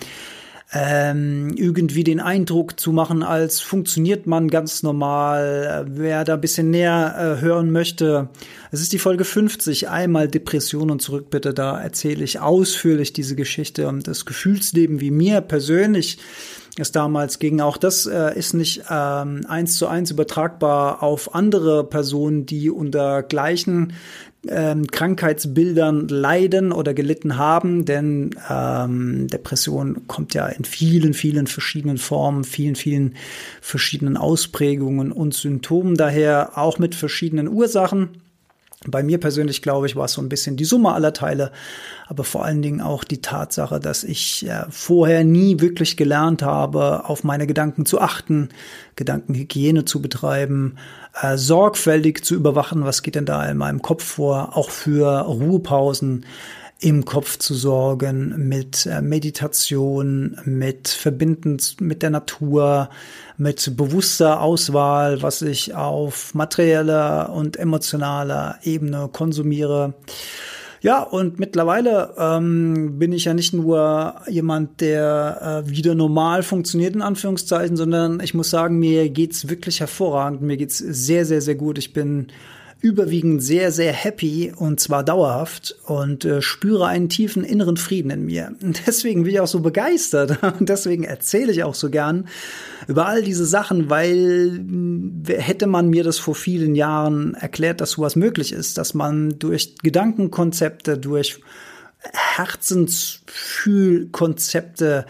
ähm, 0.74 1.54
irgendwie 1.56 2.02
den 2.02 2.18
Eindruck 2.18 2.80
zu 2.80 2.90
machen, 2.90 3.22
als 3.22 3.60
funktioniert 3.60 4.26
man 4.26 4.48
ganz 4.48 4.82
normal. 4.82 5.86
Wer 5.88 6.24
da 6.24 6.34
ein 6.34 6.40
bisschen 6.40 6.70
näher 6.70 7.14
äh, 7.16 7.40
hören 7.40 7.70
möchte, 7.70 8.28
es 8.72 8.80
ist 8.80 8.92
die 8.92 8.98
Folge 8.98 9.24
50, 9.24 9.88
einmal 9.88 10.26
Depression 10.26 10.90
und 10.90 11.00
zurück 11.00 11.30
bitte, 11.30 11.54
da 11.54 11.80
erzähle 11.80 12.24
ich 12.24 12.40
ausführlich 12.40 13.12
diese 13.12 13.36
Geschichte 13.36 13.86
und 13.86 14.08
das 14.08 14.26
Gefühlsleben, 14.26 15.00
wie 15.00 15.12
mir 15.12 15.40
persönlich 15.42 16.18
es 16.76 16.90
damals 16.90 17.38
ging. 17.38 17.60
Auch 17.60 17.76
das 17.76 18.06
äh, 18.06 18.36
ist 18.36 18.52
nicht 18.52 18.82
ähm, 18.90 19.46
eins 19.48 19.76
zu 19.76 19.86
eins 19.86 20.10
übertragbar 20.10 21.04
auf 21.04 21.36
andere 21.36 21.84
Personen, 21.84 22.46
die 22.46 22.68
unter 22.68 23.22
gleichen 23.22 23.92
ähm, 24.48 24.86
Krankheitsbildern 24.86 26.08
leiden 26.08 26.72
oder 26.72 26.94
gelitten 26.94 27.36
haben, 27.36 27.84
denn 27.84 28.30
ähm, 28.50 29.28
Depression 29.28 30.06
kommt 30.06 30.34
ja 30.34 30.46
in 30.46 30.64
vielen, 30.64 31.14
vielen 31.14 31.46
verschiedenen 31.46 31.98
Formen, 31.98 32.44
vielen, 32.44 32.76
vielen 32.76 33.14
verschiedenen 33.60 34.16
Ausprägungen 34.16 35.12
und 35.12 35.34
Symptomen, 35.34 35.96
daher 35.96 36.58
auch 36.58 36.78
mit 36.78 36.94
verschiedenen 36.94 37.48
Ursachen. 37.48 38.23
Bei 38.86 39.02
mir 39.02 39.18
persönlich, 39.18 39.62
glaube 39.62 39.86
ich, 39.86 39.96
war 39.96 40.04
es 40.06 40.12
so 40.12 40.22
ein 40.22 40.28
bisschen 40.28 40.56
die 40.56 40.64
Summe 40.64 40.92
aller 40.92 41.12
Teile, 41.12 41.52
aber 42.06 42.24
vor 42.24 42.44
allen 42.44 42.62
Dingen 42.62 42.80
auch 42.80 43.04
die 43.04 43.20
Tatsache, 43.20 43.80
dass 43.80 44.04
ich 44.04 44.46
vorher 44.70 45.24
nie 45.24 45.60
wirklich 45.60 45.96
gelernt 45.96 46.42
habe, 46.42 47.08
auf 47.08 47.24
meine 47.24 47.46
Gedanken 47.46 47.86
zu 47.86 48.00
achten, 48.00 48.50
Gedankenhygiene 48.96 49.84
zu 49.84 50.02
betreiben, 50.02 50.76
äh, 51.20 51.36
sorgfältig 51.36 52.24
zu 52.24 52.34
überwachen, 52.34 52.84
was 52.84 53.02
geht 53.02 53.14
denn 53.14 53.26
da 53.26 53.44
in 53.46 53.56
meinem 53.56 53.82
Kopf 53.82 54.04
vor, 54.04 54.56
auch 54.56 54.70
für 54.70 55.20
Ruhepausen 55.20 56.24
im 56.84 57.06
Kopf 57.06 57.38
zu 57.38 57.54
sorgen, 57.54 58.46
mit 58.46 58.84
äh, 58.84 59.00
Meditation, 59.00 60.38
mit 60.44 60.88
Verbinden 60.88 61.56
mit 61.80 62.02
der 62.02 62.10
Natur, 62.10 62.90
mit 63.38 63.74
bewusster 63.74 64.42
Auswahl, 64.42 65.22
was 65.22 65.40
ich 65.40 65.74
auf 65.74 66.34
materieller 66.34 67.32
und 67.32 67.56
emotionaler 67.56 68.58
Ebene 68.64 69.08
konsumiere. 69.10 69.94
Ja, 70.82 71.02
und 71.02 71.38
mittlerweile 71.38 72.12
ähm, 72.18 72.98
bin 72.98 73.14
ich 73.14 73.24
ja 73.24 73.32
nicht 73.32 73.54
nur 73.54 74.16
jemand, 74.28 74.82
der 74.82 75.64
äh, 75.64 75.70
wieder 75.70 75.94
normal 75.94 76.42
funktioniert, 76.42 76.94
in 76.94 77.00
Anführungszeichen, 77.00 77.78
sondern 77.78 78.20
ich 78.20 78.34
muss 78.34 78.50
sagen, 78.50 78.78
mir 78.78 79.08
geht's 79.08 79.48
wirklich 79.48 79.80
hervorragend. 79.80 80.42
Mir 80.42 80.58
geht's 80.58 80.76
sehr, 80.76 81.24
sehr, 81.24 81.40
sehr 81.40 81.54
gut. 81.54 81.78
Ich 81.78 81.94
bin 81.94 82.26
überwiegend 82.80 83.42
sehr, 83.42 83.72
sehr 83.72 83.92
happy 83.92 84.52
und 84.56 84.80
zwar 84.80 85.04
dauerhaft 85.04 85.76
und 85.86 86.24
äh, 86.24 86.40
spüre 86.42 86.86
einen 86.86 87.08
tiefen 87.08 87.44
inneren 87.44 87.76
Frieden 87.76 88.10
in 88.10 88.26
mir. 88.26 88.54
Und 88.62 88.82
deswegen 88.86 89.24
bin 89.24 89.32
ich 89.32 89.40
auch 89.40 89.46
so 89.46 89.60
begeistert 89.60 90.42
und 90.42 90.68
deswegen 90.68 91.04
erzähle 91.04 91.52
ich 91.52 91.62
auch 91.64 91.74
so 91.74 91.88
gern 91.90 92.28
über 92.86 93.06
all 93.06 93.22
diese 93.22 93.46
Sachen, 93.46 93.88
weil 93.90 94.60
hätte 95.26 95.66
man 95.66 95.88
mir 95.88 96.04
das 96.04 96.18
vor 96.18 96.34
vielen 96.34 96.74
Jahren 96.74 97.32
erklärt, 97.34 97.80
dass 97.80 97.92
sowas 97.92 98.16
möglich 98.16 98.52
ist, 98.52 98.76
dass 98.78 98.94
man 98.94 99.38
durch 99.38 99.76
Gedankenkonzepte, 99.82 100.98
durch 100.98 101.40
Herzensfühlkonzepte, 102.12 105.06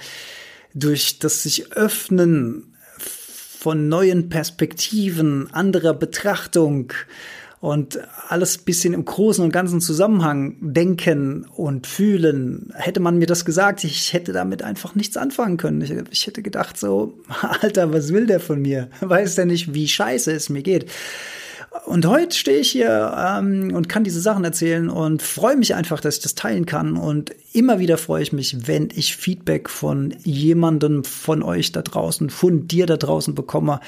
durch 0.74 1.18
das 1.18 1.42
sich 1.42 1.72
öffnen 1.72 2.74
von 3.64 3.88
neuen 3.88 4.29
Perspektiven, 4.29 5.48
anderer 5.53 5.94
Betrachtung, 5.94 6.92
und 7.64 7.98
alles 8.29 8.59
bisschen 8.59 8.92
im 8.92 9.07
großen 9.07 9.42
und 9.42 9.50
ganzen 9.50 9.81
Zusammenhang 9.81 10.57
denken 10.61 11.46
und 11.46 11.87
fühlen. 11.87 12.70
Hätte 12.74 13.00
man 13.00 13.16
mir 13.16 13.24
das 13.24 13.46
gesagt, 13.46 13.85
ich 13.85 14.12
hätte 14.12 14.35
damit 14.35 14.62
einfach 14.62 14.94
nichts 14.94 15.16
anfangen 15.16 15.57
können. 15.57 15.81
Ich, 15.81 15.90
ich 16.11 16.27
hätte 16.27 16.42
gedacht 16.42 16.77
so, 16.77 17.14
Alter, 17.62 17.90
was 17.90 18.12
will 18.12 18.27
der 18.27 18.40
von 18.40 18.61
mir? 18.61 18.90
Weiß 19.00 19.37
der 19.37 19.46
nicht, 19.46 19.72
wie 19.72 19.88
scheiße 19.88 20.31
es 20.31 20.50
mir 20.50 20.62
geht? 20.62 20.90
Und 21.87 22.06
heute 22.06 22.37
stehe 22.37 22.58
ich 22.58 22.70
hier 22.70 23.14
ähm, 23.18 23.72
und 23.74 23.88
kann 23.88 24.04
diese 24.04 24.20
Sachen 24.20 24.44
erzählen 24.44 24.88
und 24.88 25.22
freue 25.22 25.56
mich 25.56 25.74
einfach, 25.74 26.00
dass 26.00 26.16
ich 26.16 26.22
das 26.22 26.37
teilen 26.37 26.66
kann. 26.66 26.96
Und 26.96 27.34
immer 27.52 27.80
wieder 27.80 27.98
freue 27.98 28.22
ich 28.22 28.32
mich, 28.32 28.68
wenn 28.68 28.90
ich 28.94 29.16
Feedback 29.16 29.68
von 29.68 30.14
jemandem 30.22 31.02
von 31.02 31.42
euch 31.42 31.72
da 31.72 31.82
draußen, 31.82 32.30
von 32.30 32.68
dir 32.68 32.87
da 32.87 32.96
draußen 32.96 33.34
bekomme. 33.34 33.80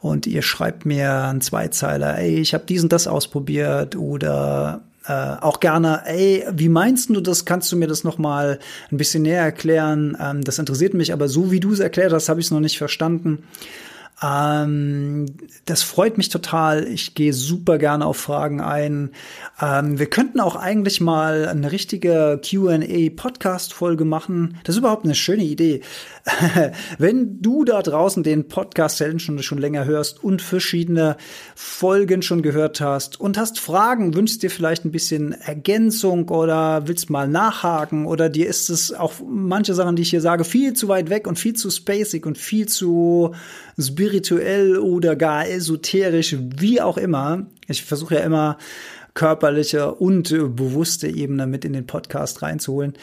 Und 0.00 0.26
ihr 0.26 0.40
schreibt 0.40 0.86
mir 0.86 1.12
einen 1.12 1.42
Zweizeiler, 1.42 2.18
ey, 2.18 2.40
ich 2.40 2.54
habe 2.54 2.64
dies 2.66 2.82
und 2.82 2.92
das 2.92 3.06
ausprobiert 3.06 3.96
oder 3.96 4.80
äh, 5.06 5.12
auch 5.12 5.60
gerne, 5.60 6.02
ey, 6.06 6.44
wie 6.50 6.70
meinst 6.70 7.10
du 7.10 7.20
das? 7.20 7.44
Kannst 7.44 7.70
du 7.70 7.76
mir 7.76 7.86
das 7.86 8.02
noch 8.02 8.16
mal 8.16 8.58
ein 8.90 8.96
bisschen 8.96 9.24
näher 9.24 9.42
erklären? 9.42 10.16
Ähm, 10.20 10.42
das 10.42 10.58
interessiert 10.58 10.94
mich, 10.94 11.12
aber 11.12 11.28
so 11.28 11.50
wie 11.50 11.60
du 11.60 11.72
es 11.72 11.80
erklärt 11.80 12.14
hast, 12.14 12.30
habe 12.30 12.40
ich 12.40 12.46
es 12.46 12.50
noch 12.50 12.60
nicht 12.60 12.78
verstanden. 12.78 13.44
Ähm, 14.22 15.26
das 15.66 15.82
freut 15.82 16.16
mich 16.16 16.30
total. 16.30 16.86
Ich 16.86 17.14
gehe 17.14 17.34
super 17.34 17.76
gerne 17.76 18.06
auf 18.06 18.16
Fragen 18.16 18.62
ein. 18.62 19.10
Ähm, 19.60 19.98
wir 19.98 20.06
könnten 20.06 20.40
auch 20.40 20.56
eigentlich 20.56 21.02
mal 21.02 21.46
eine 21.46 21.70
richtige 21.70 22.40
QA-Podcast-Folge 22.42 24.06
machen. 24.06 24.58
Das 24.64 24.74
ist 24.74 24.78
überhaupt 24.78 25.04
eine 25.04 25.14
schöne 25.14 25.44
Idee. 25.44 25.82
Wenn 26.98 27.42
du 27.42 27.64
da 27.64 27.82
draußen 27.82 28.22
den 28.22 28.48
Podcast 28.48 29.00
Heldenstunde 29.00 29.42
schon 29.42 29.58
länger 29.58 29.84
hörst 29.84 30.24
und 30.24 30.40
verschiedene 30.40 31.18
Folgen 31.54 32.22
schon 32.22 32.40
gehört 32.40 32.80
hast 32.80 33.20
und 33.20 33.36
hast 33.36 33.60
Fragen, 33.60 34.14
wünschst 34.14 34.42
dir 34.42 34.50
vielleicht 34.50 34.86
ein 34.86 34.92
bisschen 34.92 35.32
Ergänzung 35.32 36.30
oder 36.30 36.88
willst 36.88 37.10
mal 37.10 37.28
nachhaken 37.28 38.06
oder 38.06 38.30
dir 38.30 38.48
ist 38.48 38.70
es 38.70 38.94
auch 38.94 39.12
manche 39.28 39.74
Sachen, 39.74 39.94
die 39.94 40.02
ich 40.02 40.10
hier 40.10 40.22
sage, 40.22 40.44
viel 40.44 40.72
zu 40.72 40.88
weit 40.88 41.10
weg 41.10 41.26
und 41.26 41.38
viel 41.38 41.52
zu 41.52 41.70
spacig 41.70 42.24
und 42.24 42.38
viel 42.38 42.66
zu 42.66 43.34
spirituell 43.78 44.05
oder 44.78 45.16
gar 45.16 45.48
esoterisch, 45.48 46.36
wie 46.38 46.80
auch 46.80 46.98
immer. 46.98 47.46
Ich 47.68 47.82
versuche 47.82 48.16
ja 48.16 48.20
immer 48.20 48.58
körperliche 49.14 49.94
und 49.94 50.28
bewusste 50.28 51.08
Ebene 51.08 51.46
mit 51.46 51.64
in 51.64 51.72
den 51.72 51.86
Podcast 51.86 52.42
reinzuholen. 52.42 52.94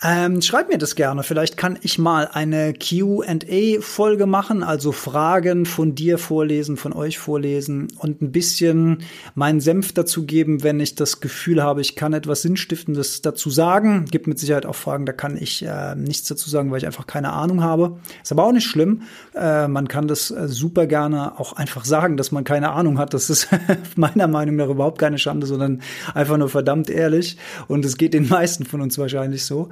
Ähm, 0.00 0.40
schreib 0.42 0.68
mir 0.68 0.78
das 0.78 0.94
gerne. 0.94 1.24
Vielleicht 1.24 1.56
kann 1.56 1.76
ich 1.82 1.98
mal 1.98 2.28
eine 2.32 2.72
QA-Folge 2.72 4.26
machen, 4.26 4.62
also 4.62 4.92
Fragen 4.92 5.66
von 5.66 5.96
dir 5.96 6.18
vorlesen, 6.18 6.76
von 6.76 6.92
euch 6.92 7.18
vorlesen 7.18 7.88
und 7.98 8.22
ein 8.22 8.30
bisschen 8.30 9.02
meinen 9.34 9.60
Senf 9.60 9.92
dazu 9.92 10.24
geben, 10.24 10.62
wenn 10.62 10.78
ich 10.78 10.94
das 10.94 11.18
Gefühl 11.18 11.64
habe, 11.64 11.80
ich 11.80 11.96
kann 11.96 12.12
etwas 12.12 12.42
Sinnstiftendes 12.42 13.22
dazu 13.22 13.50
sagen. 13.50 14.04
Gibt 14.04 14.28
mit 14.28 14.38
Sicherheit 14.38 14.66
auch 14.66 14.76
Fragen, 14.76 15.04
da 15.04 15.12
kann 15.12 15.36
ich 15.36 15.64
äh, 15.66 15.96
nichts 15.96 16.28
dazu 16.28 16.48
sagen, 16.48 16.70
weil 16.70 16.78
ich 16.78 16.86
einfach 16.86 17.08
keine 17.08 17.32
Ahnung 17.32 17.64
habe. 17.64 17.98
Ist 18.22 18.30
aber 18.30 18.44
auch 18.44 18.52
nicht 18.52 18.68
schlimm. 18.68 19.02
Äh, 19.34 19.66
man 19.66 19.88
kann 19.88 20.06
das 20.06 20.30
äh, 20.30 20.46
super 20.46 20.86
gerne 20.86 21.40
auch 21.40 21.54
einfach 21.54 21.84
sagen, 21.84 22.16
dass 22.16 22.30
man 22.30 22.44
keine 22.44 22.70
Ahnung 22.70 23.00
hat. 23.00 23.14
Das 23.14 23.30
ist 23.30 23.48
meiner 23.96 24.28
Meinung 24.28 24.54
nach 24.54 24.68
überhaupt 24.68 25.00
keine 25.00 25.18
Schande, 25.18 25.48
sondern 25.48 25.82
einfach 26.14 26.36
nur 26.36 26.50
verdammt 26.50 26.88
ehrlich. 26.88 27.36
Und 27.66 27.84
es 27.84 27.96
geht 27.96 28.14
den 28.14 28.28
meisten 28.28 28.64
von 28.64 28.80
uns 28.80 28.96
wahrscheinlich 28.96 29.44
so. 29.44 29.70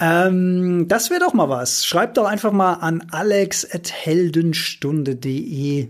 Ähm, 0.00 0.88
das 0.88 1.10
wäre 1.10 1.20
doch 1.20 1.34
mal 1.34 1.48
was. 1.48 1.86
Schreibt 1.86 2.16
doch 2.16 2.26
einfach 2.26 2.50
mal 2.52 2.74
an 2.74 3.04
alex.heldenstunde.de 3.10 5.88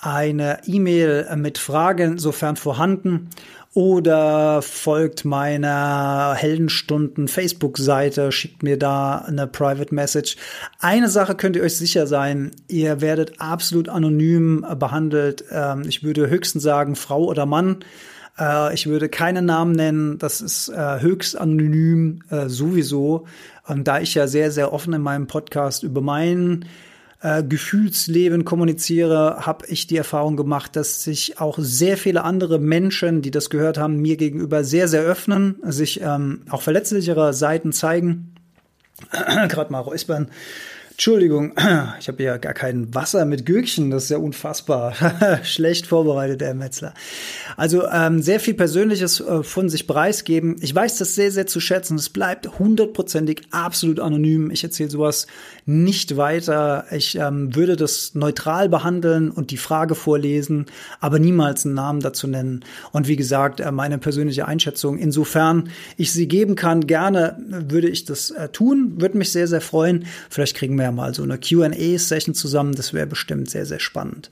eine 0.00 0.58
E-Mail 0.66 1.34
mit 1.36 1.56
Fragen, 1.58 2.18
sofern 2.18 2.56
vorhanden, 2.56 3.30
oder 3.76 4.62
folgt 4.62 5.26
meiner 5.26 6.32
Heldenstunden 6.34 7.28
Facebook-Seite, 7.28 8.32
schickt 8.32 8.62
mir 8.62 8.78
da 8.78 9.18
eine 9.18 9.46
Private 9.46 9.94
Message. 9.94 10.36
Eine 10.80 11.10
Sache 11.10 11.34
könnt 11.34 11.56
ihr 11.56 11.62
euch 11.62 11.76
sicher 11.76 12.06
sein, 12.06 12.52
ihr 12.68 13.02
werdet 13.02 13.38
absolut 13.38 13.90
anonym 13.90 14.64
behandelt. 14.78 15.44
Ähm, 15.50 15.82
ich 15.86 16.02
würde 16.02 16.30
höchstens 16.30 16.62
sagen, 16.62 16.96
Frau 16.96 17.24
oder 17.24 17.44
Mann. 17.44 17.84
Äh, 18.38 18.74
ich 18.74 18.86
würde 18.86 19.08
keine 19.08 19.42
Namen 19.42 19.72
nennen, 19.72 20.18
das 20.18 20.40
ist 20.40 20.68
äh, 20.68 21.00
höchst 21.00 21.38
anonym 21.38 22.22
äh, 22.30 22.48
sowieso. 22.48 23.26
Und 23.66 23.88
da 23.88 24.00
ich 24.00 24.14
ja 24.14 24.26
sehr, 24.26 24.50
sehr 24.50 24.72
offen 24.72 24.92
in 24.92 25.02
meinem 25.02 25.26
Podcast 25.26 25.82
über 25.82 26.00
mein 26.00 26.64
äh, 27.22 27.42
Gefühlsleben 27.42 28.44
kommuniziere, 28.44 29.46
habe 29.46 29.66
ich 29.66 29.86
die 29.86 29.96
Erfahrung 29.96 30.36
gemacht, 30.36 30.76
dass 30.76 31.02
sich 31.02 31.40
auch 31.40 31.58
sehr 31.58 31.96
viele 31.96 32.24
andere 32.24 32.58
Menschen, 32.58 33.22
die 33.22 33.30
das 33.30 33.50
gehört 33.50 33.78
haben, 33.78 33.96
mir 33.96 34.16
gegenüber 34.16 34.64
sehr, 34.64 34.86
sehr 34.86 35.02
öffnen, 35.02 35.56
sich 35.64 36.00
ähm, 36.02 36.42
auch 36.50 36.62
verletzlichere 36.62 37.32
Seiten 37.32 37.72
zeigen. 37.72 38.34
Gerade 39.10 39.72
mal 39.72 39.80
räuspern. 39.80 40.28
Entschuldigung, 40.96 41.52
ich 42.00 42.08
habe 42.08 42.22
ja 42.22 42.38
gar 42.38 42.54
kein 42.54 42.94
Wasser 42.94 43.26
mit 43.26 43.44
Gürkchen, 43.44 43.90
das 43.90 44.04
ist 44.04 44.08
ja 44.08 44.16
unfassbar. 44.16 44.94
Schlecht 45.42 45.86
vorbereitet, 45.86 46.40
Herr 46.40 46.54
Metzler. 46.54 46.94
Also 47.58 47.86
ähm, 47.86 48.22
sehr 48.22 48.40
viel 48.40 48.54
Persönliches 48.54 49.20
äh, 49.20 49.42
von 49.42 49.68
sich 49.68 49.86
preisgeben. 49.86 50.56
Ich 50.62 50.74
weiß 50.74 50.96
das 50.96 51.14
sehr, 51.14 51.30
sehr 51.30 51.46
zu 51.46 51.60
schätzen. 51.60 51.98
Es 51.98 52.08
bleibt 52.08 52.58
hundertprozentig 52.58 53.42
absolut 53.50 54.00
anonym. 54.00 54.50
Ich 54.50 54.64
erzähle 54.64 54.88
sowas 54.88 55.26
nicht 55.66 56.16
weiter. 56.16 56.86
Ich 56.90 57.16
ähm, 57.16 57.54
würde 57.54 57.76
das 57.76 58.14
neutral 58.14 58.70
behandeln 58.70 59.30
und 59.30 59.50
die 59.50 59.58
Frage 59.58 59.94
vorlesen, 59.94 60.64
aber 61.00 61.18
niemals 61.18 61.66
einen 61.66 61.74
Namen 61.74 62.00
dazu 62.00 62.26
nennen. 62.26 62.64
Und 62.92 63.06
wie 63.06 63.16
gesagt, 63.16 63.60
äh, 63.60 63.70
meine 63.70 63.98
persönliche 63.98 64.48
Einschätzung. 64.48 64.96
Insofern 64.96 65.68
ich 65.98 66.10
sie 66.10 66.26
geben 66.26 66.54
kann, 66.54 66.86
gerne 66.86 67.36
würde 67.68 67.90
ich 67.90 68.06
das 68.06 68.30
äh, 68.30 68.48
tun. 68.48 68.94
Würde 68.98 69.18
mich 69.18 69.30
sehr, 69.30 69.46
sehr 69.46 69.60
freuen. 69.60 70.06
Vielleicht 70.30 70.56
kriegen 70.56 70.78
wir 70.78 70.85
ja 70.86 70.92
mal 70.92 71.14
so 71.14 71.22
eine 71.22 71.38
Q&A-Session 71.38 72.34
zusammen. 72.34 72.74
Das 72.74 72.92
wäre 72.92 73.06
bestimmt 73.06 73.50
sehr, 73.50 73.66
sehr 73.66 73.80
spannend. 73.80 74.30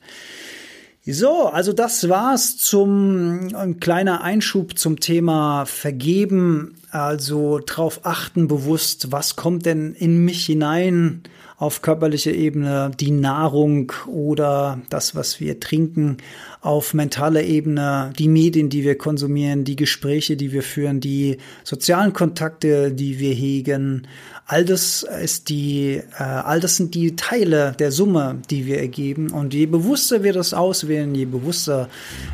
So, 1.06 1.48
also 1.48 1.74
das 1.74 2.08
war's 2.08 2.56
zum 2.56 3.54
ein 3.54 3.78
kleiner 3.78 4.22
Einschub 4.22 4.78
zum 4.78 5.00
Thema 5.00 5.66
Vergeben, 5.66 6.76
also 6.90 7.60
drauf 7.64 8.00
achten 8.04 8.48
bewusst, 8.48 9.12
was 9.12 9.36
kommt 9.36 9.66
denn 9.66 9.92
in 9.92 10.24
mich 10.24 10.46
hinein 10.46 11.22
auf 11.64 11.81
körperlicher 11.81 12.33
Ebene, 12.33 12.90
die 13.00 13.11
Nahrung 13.11 13.90
oder 14.07 14.81
das, 14.90 15.14
was 15.14 15.40
wir 15.40 15.61
trinken, 15.61 16.18
auf 16.61 16.92
mentaler 16.92 17.42
Ebene, 17.42 18.12
die 18.18 18.29
Medien, 18.29 18.68
die 18.68 18.85
wir 18.85 18.98
konsumieren, 18.98 19.64
die 19.64 19.77
Gespräche, 19.77 20.37
die 20.37 20.53
wir 20.53 20.62
führen, 20.62 21.00
die 21.00 21.38
sozialen 21.62 22.12
Kontakte, 22.12 22.92
die 22.92 23.18
wir 23.18 23.33
hegen, 23.33 24.07
All 24.46 24.66
das 24.66 25.07
ist 25.22 25.48
die, 25.48 26.03
äh, 26.18 26.22
all 26.22 26.61
das 26.61 26.77
sind 26.77 26.94
die 26.94 27.16
Teile 27.16 27.74
der 27.79 27.90
Summe, 27.90 28.42
die 28.50 28.66
wir 28.66 28.79
ergeben. 28.79 29.31
Und 29.31 29.55
je 29.55 29.64
bewusster 29.64 30.22
wir 30.22 30.35
das 30.35 30.53
auswählen, 30.53 31.14
je 31.14 31.24
bewusster 31.24 31.88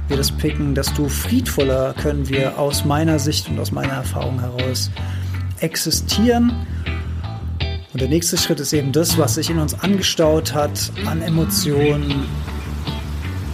wir 0.09 0.17
das 0.17 0.33
picken, 0.33 0.75
desto 0.75 1.07
friedvoller 1.07 1.95
können 2.03 2.29
wir 2.29 2.59
aus 2.59 2.85
meiner 2.85 3.21
Sicht 3.21 3.49
und 3.49 3.61
aus 3.61 3.71
meiner 3.71 3.93
Erfahrung 3.93 4.41
heraus 4.41 4.91
existieren. 5.61 6.53
Und 7.93 8.01
der 8.01 8.09
nächste 8.09 8.37
Schritt 8.37 8.61
ist 8.61 8.73
eben 8.73 8.93
das, 8.93 9.19
was 9.19 9.35
sich 9.35 9.51
in 9.51 9.59
uns 9.59 9.75
angestaut 9.75 10.55
hat, 10.55 10.93
an 11.07 11.23
Emotionen, 11.23 12.27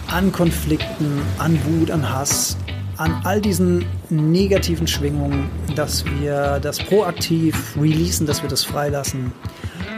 an 0.08 0.30
Konflikten, 0.30 1.22
an 1.38 1.58
Wut, 1.64 1.90
an 1.90 2.06
Hass, 2.08 2.58
an 2.98 3.18
all 3.24 3.40
diesen 3.40 3.86
negativen 4.10 4.86
Schwingungen, 4.86 5.48
dass 5.74 6.04
wir 6.04 6.60
das 6.60 6.78
proaktiv 6.78 7.76
releasen, 7.80 8.26
dass 8.26 8.42
wir 8.42 8.50
das 8.50 8.62
freilassen. 8.62 9.32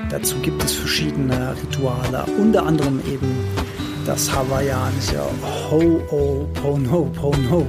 Dazu 0.08 0.36
gibt 0.36 0.62
es 0.62 0.72
verschiedene 0.72 1.56
Rituale, 1.60 2.24
unter 2.40 2.64
anderem 2.64 3.00
eben 3.12 3.34
das 4.06 4.32
hawaiianische 4.32 5.20
Ho-O-Pono-Pono. 5.70 7.66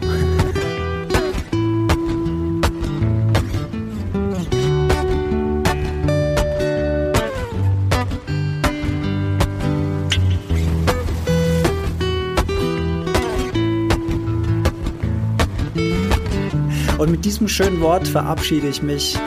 Mit 17.19 17.25
diesem 17.25 17.49
schönen 17.49 17.81
Wort 17.81 18.07
verabschiede 18.07 18.69
ich 18.69 18.81
mich. 18.81 19.19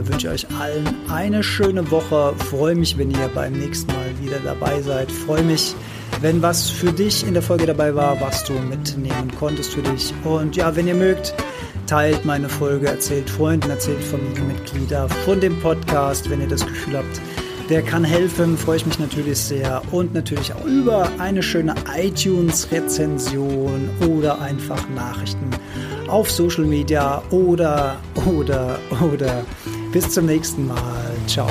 Ich 0.00 0.08
wünsche 0.08 0.30
euch 0.30 0.46
allen 0.60 0.94
eine 1.10 1.42
schöne 1.42 1.90
Woche. 1.90 2.34
Freue 2.38 2.76
mich, 2.76 2.96
wenn 2.98 3.10
ihr 3.10 3.28
beim 3.34 3.54
nächsten 3.54 3.92
Mal 3.92 4.12
wieder 4.20 4.38
dabei 4.44 4.80
seid. 4.80 5.10
Freue 5.10 5.42
mich, 5.42 5.74
wenn 6.20 6.40
was 6.40 6.70
für 6.70 6.92
dich 6.92 7.26
in 7.26 7.34
der 7.34 7.42
Folge 7.42 7.66
dabei 7.66 7.96
war, 7.96 8.20
was 8.20 8.44
du 8.44 8.52
mitnehmen 8.52 9.32
konntest 9.40 9.74
für 9.74 9.82
dich. 9.82 10.14
Und 10.22 10.54
ja, 10.54 10.76
wenn 10.76 10.86
ihr 10.86 10.94
mögt, 10.94 11.34
teilt 11.88 12.24
meine 12.24 12.48
Folge, 12.48 12.86
erzählt 12.86 13.28
Freunden, 13.28 13.70
erzählt 13.70 14.04
Familienmitgliedern 14.04 15.08
von 15.08 15.40
dem 15.40 15.58
Podcast, 15.58 16.30
wenn 16.30 16.42
ihr 16.42 16.48
das 16.48 16.64
Gefühl 16.64 16.98
habt, 16.98 17.20
der 17.72 17.82
kann 17.82 18.04
helfen, 18.04 18.58
freue 18.58 18.76
ich 18.76 18.84
mich 18.84 18.98
natürlich 18.98 19.38
sehr. 19.38 19.80
Und 19.92 20.12
natürlich 20.12 20.52
auch 20.52 20.66
über 20.66 21.08
eine 21.18 21.42
schöne 21.42 21.74
iTunes-Rezension 21.96 23.88
oder 24.10 24.42
einfach 24.42 24.86
Nachrichten 24.90 25.48
auf 26.06 26.30
Social 26.30 26.64
Media 26.64 27.22
oder, 27.30 27.96
oder, 28.26 28.78
oder. 29.00 29.42
Bis 29.90 30.10
zum 30.10 30.26
nächsten 30.26 30.66
Mal. 30.66 31.10
Ciao. 31.26 31.48